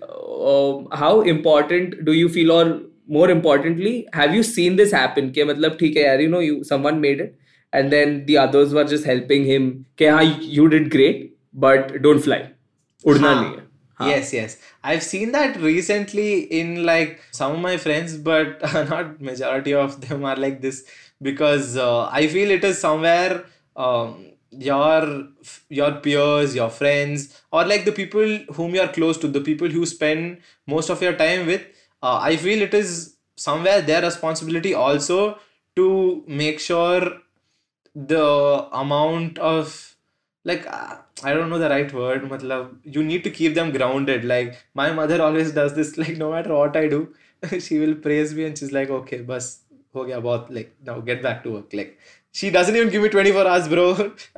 how 0.99 1.23
important 1.33 1.99
do 2.03 2.11
you 2.13 2.29
feel 2.29 2.51
और 2.51 2.71
more 3.11 3.31
importantly 3.31 3.93
have 4.15 4.33
you 4.35 4.43
seen 4.43 4.75
this 4.75 4.93
happen 4.93 5.29
के 5.35 5.43
मतलब 5.43 5.77
ठीक 5.79 5.97
है 5.97 6.03
यार 6.03 6.21
you 6.21 6.29
know 6.29 6.41
you 6.41 6.63
someone 6.63 6.95
made 7.05 7.21
it 7.21 7.35
and 7.73 7.89
then 7.91 8.23
the 8.25 8.35
others 8.45 8.73
were 8.73 8.87
just 8.87 9.07
helping 9.07 9.45
him 9.45 9.69
के 9.97 10.07
हाँ 10.07 10.23
you 10.41 10.65
did 10.67 10.89
great 10.91 11.29
but 11.65 11.95
don't 11.97 12.21
fly 12.21 12.43
उड़ना 13.03 13.33
नहीं 13.41 13.51
है। 13.51 13.71
हाँ. 13.99 14.09
Yes, 14.09 14.33
yes. 14.33 14.57
I've 14.83 15.03
seen 15.03 15.31
that 15.33 15.57
recently 15.61 16.41
in 16.59 16.83
like 16.83 17.21
some 17.31 17.53
of 17.53 17.59
my 17.59 17.77
friends, 17.77 18.17
but 18.17 18.61
not 18.89 19.21
majority 19.21 19.73
of 19.73 19.99
them 20.01 20.25
are 20.25 20.35
like 20.35 20.61
this 20.61 20.83
because 21.21 21.77
uh, 21.77 22.07
I 22.11 22.27
feel 22.27 22.51
it 22.51 22.63
is 22.63 22.79
somewhere 22.79 23.45
um, 23.75 24.25
your 24.51 25.27
your 25.69 25.91
peers, 25.93 26.55
your 26.55 26.69
friends, 26.69 27.41
or 27.51 27.65
like 27.65 27.85
the 27.85 27.91
people 27.91 28.39
whom 28.53 28.75
you 28.75 28.81
are 28.81 28.91
close 28.91 29.17
to, 29.19 29.27
the 29.27 29.41
people 29.41 29.67
who 29.69 29.85
spend 29.85 30.39
most 30.67 30.89
of 30.89 31.01
your 31.01 31.13
time 31.13 31.45
with. 31.45 31.61
Uh, 32.01 32.19
I 32.21 32.35
feel 32.37 32.61
it 32.61 32.73
is 32.73 33.17
somewhere 33.37 33.81
their 33.81 34.01
responsibility 34.01 34.73
also 34.73 35.39
to 35.75 36.23
make 36.27 36.59
sure 36.59 37.19
the 37.95 38.67
amount 38.71 39.37
of 39.39 39.92
like 40.45 40.65
uh, 40.67 40.95
I 41.23 41.33
don't 41.33 41.49
know 41.49 41.59
the 41.59 41.69
right 41.69 41.91
word 41.99 42.23
matlab 42.31 42.95
you 42.95 43.03
need 43.09 43.23
to 43.27 43.31
keep 43.39 43.53
them 43.59 43.71
grounded 43.75 44.25
like 44.31 44.57
my 44.81 44.87
mother 45.01 45.21
always 45.27 45.51
does 45.59 45.75
this 45.75 45.97
like 45.97 46.17
no 46.23 46.31
matter 46.31 46.53
what 46.53 46.75
I 46.81 46.87
do 46.87 47.01
she 47.67 47.79
will 47.83 47.95
praise 48.07 48.33
me 48.39 48.45
and 48.49 48.57
she's 48.57 48.73
like 48.79 48.89
okay 48.99 49.21
bus 49.31 49.47
ho 49.93 50.05
gaya 50.09 50.21
bahut 50.27 50.51
like 50.59 50.75
now 50.89 50.99
get 51.11 51.23
back 51.27 51.43
to 51.45 51.55
work 51.55 51.77
like 51.81 51.97
she 52.41 52.49
doesn't 52.57 52.75
even 52.75 52.89
give 52.95 53.05
me 53.07 53.09
24 53.15 53.47
hours 53.47 53.67
bro 53.75 53.87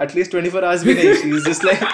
at 0.06 0.16
least 0.20 0.38
24 0.40 0.64
hours 0.70 0.84
भी 0.88 0.96
नहीं 1.00 1.14
she's 1.24 1.46
just 1.50 1.68
like 1.70 1.86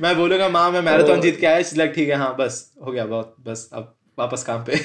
मैं 0.00 0.14
बोलूँगा 0.16 0.48
माँ 0.48 0.70
मैं 0.70 0.80
marathon 0.82 1.20
जीत 1.20 1.40
के 1.40 1.46
आया 1.46 1.60
she's 1.62 1.78
like 1.82 1.94
ठीक 1.94 2.08
है 2.08 2.16
हाँ 2.24 2.34
बस 2.38 2.58
हो 2.86 2.92
गया 2.92 3.06
बहुत 3.14 3.36
बस 3.48 3.68
अब 3.72 3.94
वापस 4.18 4.44
काम 4.50 4.64
पे 4.70 4.76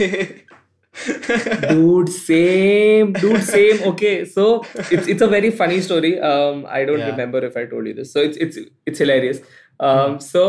dude 1.69 2.09
same. 2.09 3.13
Dude 3.13 3.43
same. 3.49 3.83
Okay 3.91 4.15
so 4.37 4.47
it's 4.95 5.07
it's 5.13 5.21
a 5.21 5.27
very 5.35 5.51
funny 5.61 5.81
story. 5.89 6.13
Um 6.31 6.65
i 6.79 6.83
don't 6.89 7.03
Yeah. 7.05 7.11
remember 7.13 7.43
if 7.51 7.57
i 7.57 7.65
told 7.75 7.91
you 7.91 7.93
this. 7.99 8.11
So 8.17 8.25
it's 8.29 8.37
it's 8.47 8.57
it's 8.91 9.03
hilarious. 9.05 9.41
Um 9.89 10.17
so 10.29 10.43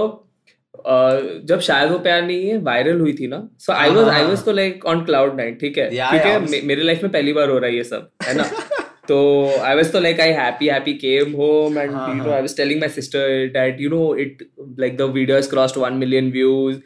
uh, 0.95 1.15
जब 1.51 1.61
शायद 1.69 1.91
वो 1.91 1.99
प्यार 2.09 2.23
नहीं 2.27 2.49
है 2.49 2.57
वायरल 2.71 3.01
हुई 3.01 3.13
थी 3.21 3.27
ना? 3.35 3.43
So 3.67 3.73
I 3.73 3.91
was 3.95 4.09
I 4.09 4.25
was 4.25 4.45
तो 4.45 4.53
लाइक 4.53 4.85
ऑन 4.95 5.05
क्लाउड 5.05 5.37
नाइन 5.41 5.55
ठीक 5.61 5.79
है? 5.79 5.89
ठीक 5.91 6.27
है. 6.27 6.39
मे- 6.51 6.63
मेरे 6.73 6.83
लाइफ 6.83 7.03
में 7.03 7.13
पहली 7.13 7.33
बार 7.39 7.51
हो 7.51 7.59
रहा 7.59 7.71
है 7.71 7.77
ये 7.77 7.85
सब 7.85 8.11
है 8.29 8.35
ना? 8.37 8.45
तो 9.09 9.19
आई 9.65 9.75
वाज 9.77 9.93
तो 9.93 10.01
like 10.01 10.21
I 10.21 10.31
happy 10.39 10.67
happy 10.69 10.93
came 11.05 11.33
home 11.41 11.79
and 11.79 11.91
you 11.91 12.15
know. 12.23 12.31
I 12.31 12.41
was 12.41 12.57
telling 12.57 12.81
my 12.81 12.89
sister 13.01 13.47
that 13.55 13.81
you 13.81 13.91
know 13.91 14.15
it 14.25 14.49
like 14.81 14.97
the 14.97 15.03
video 15.19 15.37
has 15.37 15.49
crossed 15.51 15.77
1 15.85 15.93
million 16.05 16.31
views 16.33 16.77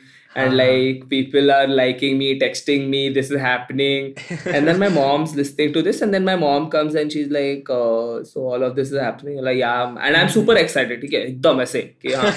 and 0.41 0.53
Uh-huh. 0.53 0.58
like 0.58 0.97
people 1.12 1.51
are 1.53 1.67
liking 1.77 2.17
me 2.17 2.25
texting 2.41 2.84
me 2.95 2.99
this 3.13 3.30
is 3.36 3.39
happening 3.43 4.10
and 4.56 4.67
then 4.71 4.77
my 4.82 4.89
mom's 4.97 5.32
listening 5.39 5.71
to 5.77 5.82
this 5.88 6.01
and 6.08 6.13
then 6.17 6.27
my 6.27 6.36
mom 6.41 6.67
comes 6.75 6.97
and 7.01 7.15
she's 7.15 7.32
like 7.38 7.71
uh, 7.77 8.23
so 8.32 8.43
all 8.51 8.65
of 8.67 8.75
this 8.82 8.91
is 8.95 8.99
happening 9.06 9.39
like 9.47 9.58
yeah 9.62 9.80
I'm- 9.86 9.97
and 10.10 10.19
i'm 10.21 10.30
super 10.36 10.58
excited 10.65 11.01
ठीक 11.06 11.13
है 11.19 11.23
एकदम 11.30 11.62
ऐसे 11.62 11.82
कि 12.06 12.13
हाँ 12.19 12.34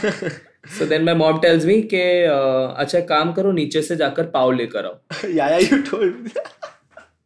so 0.79 0.87
then 0.95 1.05
my 1.11 1.17
mom 1.25 1.43
tells 1.45 1.67
me 1.73 1.77
कि 1.93 2.01
uh, 2.39 2.65
अच्छा 2.85 2.99
एक 2.99 3.09
काम 3.09 3.33
करो 3.41 3.53
नीचे 3.61 3.83
से 3.91 3.97
जाकर 4.05 4.31
पाव 4.39 4.53
लेकर 4.63 4.87
आओ 4.93 5.29
yeah 5.41 5.53
yeah 5.57 5.69
you 5.69 5.83
told 5.93 6.19
me 6.25 6.35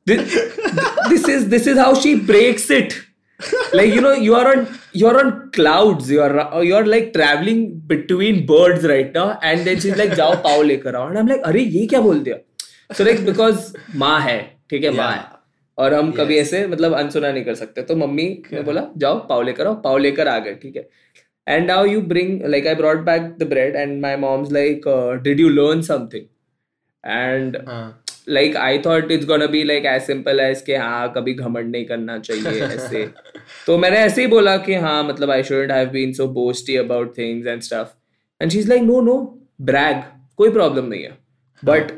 this, 0.06 0.34
this 1.14 1.28
is 1.36 1.48
this 1.56 1.66
is 1.74 1.78
how 1.84 1.92
she 2.04 2.14
breaks 2.32 2.70
it 2.80 2.94
Like 3.79 3.93
you 3.95 4.01
know 4.01 4.11
you 4.27 4.35
are 4.35 4.45
on 4.51 4.67
you're 5.01 5.17
on 5.23 5.33
clouds. 5.57 6.11
You 6.11 6.21
are 6.23 6.63
you're 6.63 6.85
like 6.85 7.11
traveling 7.13 7.65
between 7.91 8.45
birds 8.45 8.85
right 8.91 9.17
now. 9.17 9.27
And 9.49 9.67
then 9.67 9.83
she's 9.85 9.97
like 9.97 10.15
जाओ 10.15 10.35
पाव 10.43 10.61
लेकर 10.63 10.95
आओ. 10.95 11.09
And 11.09 11.19
I'm 11.21 11.29
like 11.33 11.43
अरे 11.47 11.63
ये 11.63 11.85
क्या 11.87 12.01
बोल 12.01 12.19
दिया 12.23 12.37
so 12.97 13.09
like 13.09 13.21
because 13.25 13.75
माँ 13.95 14.19
है 14.21 14.39
ठीक 14.69 14.83
है 14.83 14.91
माँ 14.97 15.11
है। 15.11 15.23
और 15.77 15.93
हम 15.93 16.11
कभी 16.11 16.37
ऐसे 16.37 16.65
मतलब 16.67 16.93
अनसुना 16.93 17.31
नहीं 17.31 17.43
कर 17.45 17.55
सकते। 17.55 17.81
तो 17.81 17.95
मम्मी 17.95 18.27
ने 18.53 18.61
बोला 18.61 18.83
जाओ 18.97 19.19
पाव 19.27 19.41
लेकर 19.43 19.67
आओ 19.67 19.75
पाव 19.81 19.97
लेकर 19.97 20.27
आ 20.27 20.37
गए 20.39 20.55
ठीक 20.63 20.75
है। 20.75 20.87
And 21.47 21.67
now 21.67 21.85
you 21.85 22.01
bring 22.09 22.41
like 22.45 22.67
I 22.67 22.75
brought 22.75 22.97
back 23.05 23.21
the 23.39 23.43
bread 23.49 23.75
and 23.75 24.01
my 24.01 24.15
mom's 24.25 24.51
like 24.51 24.81
did 25.23 25.39
you 25.39 25.49
learn 25.49 25.81
something 25.81 26.25
and 27.05 27.57
हाँ। 27.67 28.05
Like 28.29 28.55
I 28.57 28.77
thought 28.85 29.11
it's 29.11 29.25
gonna 29.25 29.45
be 29.47 29.63
like 29.63 29.85
as 29.85 30.01
simple 30.01 30.39
as 30.39 30.61
के 30.61 30.75
हाँ 30.75 31.11
कभी 31.15 31.33
घमंड 31.33 31.71
नहीं 31.71 31.85
करना 31.85 32.17
चाहिए 32.17 32.61
ऐसे। 32.63 33.03
तो 33.67 33.77
मैंने 33.77 33.97
ऐसे 33.97 34.21
ही 34.21 34.27
बोला 34.27 34.55
कि 34.57 34.73
हाँ 34.75 35.03
मतलब 35.03 35.31
I 35.31 35.43
should 35.43 35.71
have 35.71 35.89
been 35.89 36.13
so 36.13 36.27
boasty 36.27 36.75
about 36.75 37.17
things 37.17 37.47
and 37.47 37.61
stuff 37.61 38.41
and 38.41 38.51
she 38.51 38.59
is 38.59 38.69
like 38.69 38.81
no 38.81 39.01
no 39.01 39.17
brag 39.61 40.01
कोई 40.37 40.51
प्रॉब्लम 40.51 40.85
नहीं 40.85 41.03
है. 41.03 41.17
बट 41.63 41.91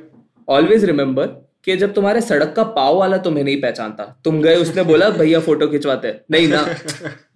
ऑलवेज 0.47 0.85
रिमेंबर 0.85 1.25
कि 1.65 1.75
जब 1.77 1.93
तुम्हारे 1.93 2.21
सड़क 2.21 2.53
का 2.55 2.63
पाव 2.63 2.95
वाला 2.97 3.17
तुम्हें 3.17 3.43
नहीं 3.43 3.61
पहचानता 3.61 4.05
तुम 4.25 4.41
गए 4.41 4.55
उसने 4.55 4.83
बोला 4.83 5.09
भैया 5.17 5.39
फ़ोटो 5.39 5.67
खिंचवाते 5.67 6.07
हैं. 6.07 6.21
नहीं 6.31 6.47
ना। 6.47 6.61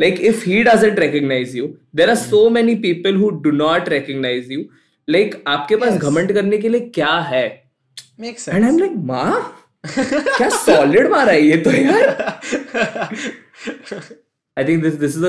Like 0.02 0.20
if 0.22 0.44
he 0.46 0.64
doesn't 0.64 1.00
recognise 1.00 1.56
you 1.56 1.68
there 1.96 2.10
are 2.10 2.16
so 2.16 2.50
many 2.50 2.76
people 2.76 3.16
who 3.16 3.30
do 3.44 3.52
not 3.52 3.90
recognise 3.90 4.52
you 4.52 4.64
like 5.08 5.44
आपके 5.48 5.76
पास. 5.76 5.98
घमंड 5.98 6.34
करने 6.34 6.58
के 6.58 6.70
लिए 6.70 6.90
क्या 6.96 7.14
है? 7.30 7.65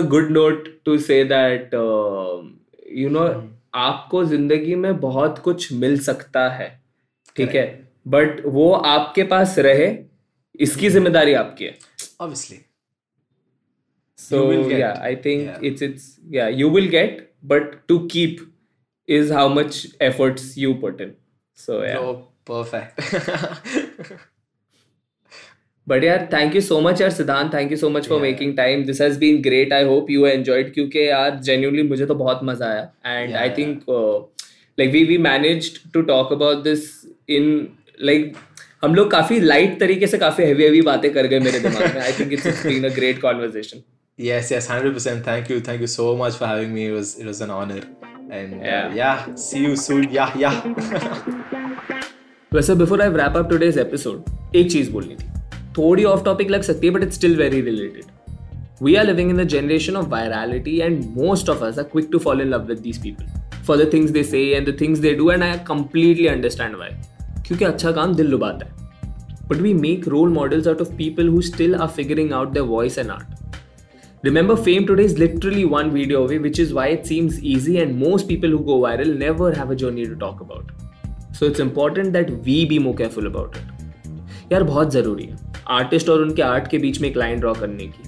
गुड 0.02 0.30
नोट 0.30 0.82
टू 0.84 0.98
से 0.98 1.24
आपको 3.74 4.24
ज़िंदगी 4.24 4.74
में 4.74 5.00
बहुत 5.00 5.38
कुछ 5.38 5.72
मिल 5.72 5.98
सकता 5.98 6.48
है 6.48 6.82
ठीक 7.36 7.54
है? 7.54 7.88
बट 8.08 8.46
वो 8.46 8.72
आपके 8.72 9.22
पास 9.22 9.58
रहे 9.58 9.98
इसकी 10.60 10.88
ज़िम्मेदारी 10.88 11.32
आपकी 11.32 11.64
है। 11.64 11.78
Obviously 12.20 12.58
so 14.16 14.70
yeah 14.70 14.98
I 15.02 15.16
think 15.16 15.64
it's 15.64 15.82
it's 15.82 16.18
yeah 16.30 16.48
you 16.48 16.70
will 16.70 16.88
get 16.88 17.32
but 17.44 17.62
to 17.88 17.98
keep 17.98 18.54
is 19.08 19.32
how 19.32 19.48
much 19.48 19.96
efforts 20.02 20.58
you 20.58 20.74
put 20.74 21.16
so 21.56 21.84
yeah 21.84 22.32
perfect 22.46 24.14
but 25.86 26.04
यार 26.04 26.28
थैंक 26.32 26.54
यू 26.54 26.60
सो 26.60 26.80
मच 26.80 27.00
यार 27.00 27.10
Siddhant. 27.10 27.52
Thank 27.54 27.70
you 27.70 27.76
so 27.76 27.90
much 27.90 28.08
for 28.08 28.20
making 28.20 28.56
time 28.56 28.84
this 28.84 29.00
has 29.00 29.18
been 29.18 29.40
great 29.42 29.72
I 29.72 29.84
hope 29.84 30.10
you 30.10 30.26
enjoyed 30.26 30.72
क्योंकि 30.74 31.08
यार 31.08 31.38
genuinely 31.40 31.82
मुझे 31.82 32.06
तो 32.06 32.14
बहुत 32.14 32.40
मज़ा 32.44 32.66
आया. 32.66 32.90
And 33.06 33.34
I 33.36 33.50
think 33.58 33.84
like 34.78 34.90
we 34.92 35.04
we 35.04 35.18
manage 35.18 35.70
to 35.94 36.02
talk 36.02 36.32
about 36.32 36.62
this 36.64 36.88
in 37.28 37.46
like 38.02 38.32
हम 38.84 38.94
लोग 38.94 39.10
काफ़ी 39.10 39.40
लाइट 39.40 39.78
तरीके 39.80 40.06
से 40.06 40.18
काफ़ी 40.18 40.44
हैवी 40.44 40.64
हेवी 40.64 40.80
बातें 40.82 41.12
कर 41.12 41.26
गए 41.26 41.38
मेरे 41.40 41.60
दिमाग 41.60 41.94
में. 41.94 42.02
I 42.02 42.12
think 42.12 42.32
it's 42.32 42.66
been 42.66 42.84
a 42.84 42.94
great 42.94 43.18
conversation 43.18 43.82
yes 44.18 44.52
yes 44.52 44.68
100% 44.70 45.26
thank 45.26 45.50
you 45.50 45.60
thank 45.60 45.80
you 45.80 45.86
so 45.86 46.14
much 46.16 46.32
for 46.32 46.48
having 46.48 46.72
me 46.72 46.84
it 46.86 46.92
was 46.92 47.14
it 47.20 47.26
was 47.26 47.42
an 47.42 47.50
honour 47.50 47.86
and 48.32 48.96
yeah 48.96 49.14
see 49.38 49.64
you 49.64 49.76
soon 49.76 50.08
yeah 50.12 50.32
yeah 50.38 50.50
वैसे 52.56 52.74
before 52.74 53.02
I 53.02 53.08
wrap 53.08 53.32
up 53.32 53.44
today's 53.52 53.78
episode 53.84 54.30
एक 54.56 54.70
चीज़ 54.72 54.92
बोलनी 54.92 55.14
थी। 55.14 55.26
थोड़ी 55.78 56.04
of 56.04 56.24
topic 56.24 56.50
लग 56.50 56.62
सकती 56.62 56.86
है 56.86 56.92
but 56.92 57.02
it's 57.02 57.14
still 57.14 57.36
very 57.36 57.60
related 57.60 58.04
we 58.82 58.94
are 58.94 59.06
living 59.06 59.30
in 59.30 59.36
the 59.36 59.42
generation 59.42 59.96
of 59.96 60.06
virality 60.06 60.78
and 60.78 61.04
most 61.04 61.48
of 61.48 61.64
us 61.64 61.78
are 61.78 61.84
quick 61.84 62.08
to 62.12 62.18
follow 62.18 62.40
in 62.40 62.50
love 62.50 62.66
with 62.66 62.78
these 62.78 63.02
people 63.02 63.26
for 63.66 63.76
the 63.76 63.92
things 63.92 64.10
they 64.10 64.22
say 64.22 64.42
and 64.42 64.68
the 64.68 64.80
things 64.80 64.98
they 64.98 65.14
do 65.14 65.30
and 65.30 65.42
I 65.42 65.52
completely 65.52 66.26
understand 66.26 66.76
why 66.76 66.88
क्योंकि 67.46 67.64
अच्छा 67.64 67.92
काम 67.92 68.14
दिल 68.14 68.26
लुभाता 68.26 68.66
है। 68.66 68.72
But 69.48 69.56
we 69.56 69.74
make 69.74 70.08
role 70.08 70.28
models 70.28 70.68
out 70.68 70.80
of 70.80 70.92
people 70.92 71.28
who 71.28 71.40
still 71.40 71.74
are 71.74 71.88
figuring 71.88 72.32
out 72.32 72.52
the 72.52 72.58
voice 72.58 72.98
and 72.98 73.10
art 73.10 73.36
Remember, 74.26 74.54
fame 74.56 74.86
today 74.90 75.04
is 75.08 75.14
literally 75.20 75.64
one 75.72 75.90
video 75.96 76.20
away, 76.22 76.38
which 76.46 76.60
is 76.62 76.70
why 76.78 76.86
it 76.94 77.04
seems 77.10 77.36
easy, 77.50 77.76
and 77.82 77.92
most 78.06 78.26
people 78.30 78.54
who 78.54 78.64
go 78.70 78.80
viral 78.86 79.14
never 79.22 79.54
have 79.60 79.74
a 79.74 79.78
journey 79.82 80.06
to 80.08 80.18
talk 80.22 80.40
about. 80.46 80.85
So 81.36 81.42
it's 81.42 81.60
important 81.60 82.06
that 82.06 82.30
we 82.30 82.54
be 82.70 82.78
more 82.78 82.94
careful 83.00 83.24
about 83.26 83.50
it. 83.52 83.72
यार, 84.52 84.62
बहुत 84.62 84.92
ज़रूरी 84.92 85.24
है। 85.24 85.38
Artist 85.68 86.08
और 86.08 86.22
उनके 86.22 86.42
art 86.42 86.68
के 86.68 86.78
बीच 86.78 87.00
में 87.00 87.08
एक 87.08 87.16
line 87.16 87.40
draw 87.40 87.54
करने 87.54 87.86
की। 87.86 88.02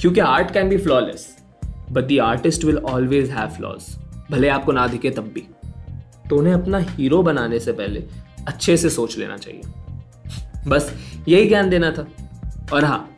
क्योंकि 0.00 0.20
art 0.20 0.50
can 0.50 0.68
be 0.68 0.76
flawless 0.76 1.38
but 1.90 2.04
the 2.04 2.18
artist 2.18 2.64
will 2.64 2.78
always 2.78 3.30
have 3.30 3.48
flaws 3.48 3.98
भले 4.30 4.48
आपको 4.48 4.72
ना 4.72 4.86
दिखे 4.86 5.10
तब 5.10 5.22
भी। 5.22 5.44
तो 6.30 6.36
उन्हें 6.36 6.54
अपना 6.54 6.78
हीरो 6.78 7.22
बनाने 7.22 7.60
से 7.60 7.72
पहले 7.72 8.04
अच्छे 8.48 8.76
से 8.76 8.90
सोच 8.90 9.18
लेना 9.18 9.36
चाहिए। 9.36 9.62
बस, 10.68 10.94
यही 11.28 11.48
ज्ञान 11.48 11.70
देना 11.70 11.90
था। 11.90 12.06
और 12.72 12.84
हाँ 12.84 13.16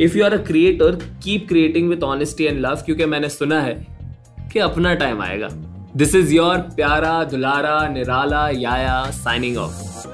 if 0.00 0.18
you 0.18 0.24
are 0.24 0.34
a 0.34 0.44
creator 0.44 0.96
keep 0.96 1.48
creating 1.48 1.88
with 1.88 2.02
honesty 2.02 2.44
and 2.44 2.60
love 2.60 2.74
क्योंकि 2.74 3.04
मैंने 3.04 3.28
सुना 3.28 3.60
है 3.60 3.86
कि 4.52 4.58
अपना 4.58 4.94
टाइम 4.94 5.22
आएगा। 5.22 5.48
This 5.92 6.14
is 6.14 6.32
your 6.32 6.58
Pyara 6.78 7.28
Dulara 7.28 7.90
Nirala 7.90 8.56
Yaya 8.56 9.12
signing 9.12 9.58
off. 9.58 10.06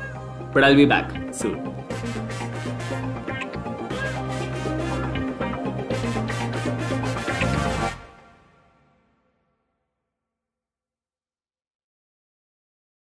But 0.54 0.64
I'll 0.64 0.74
be 0.74 0.86
back 0.86 1.12
soon. 1.34 1.75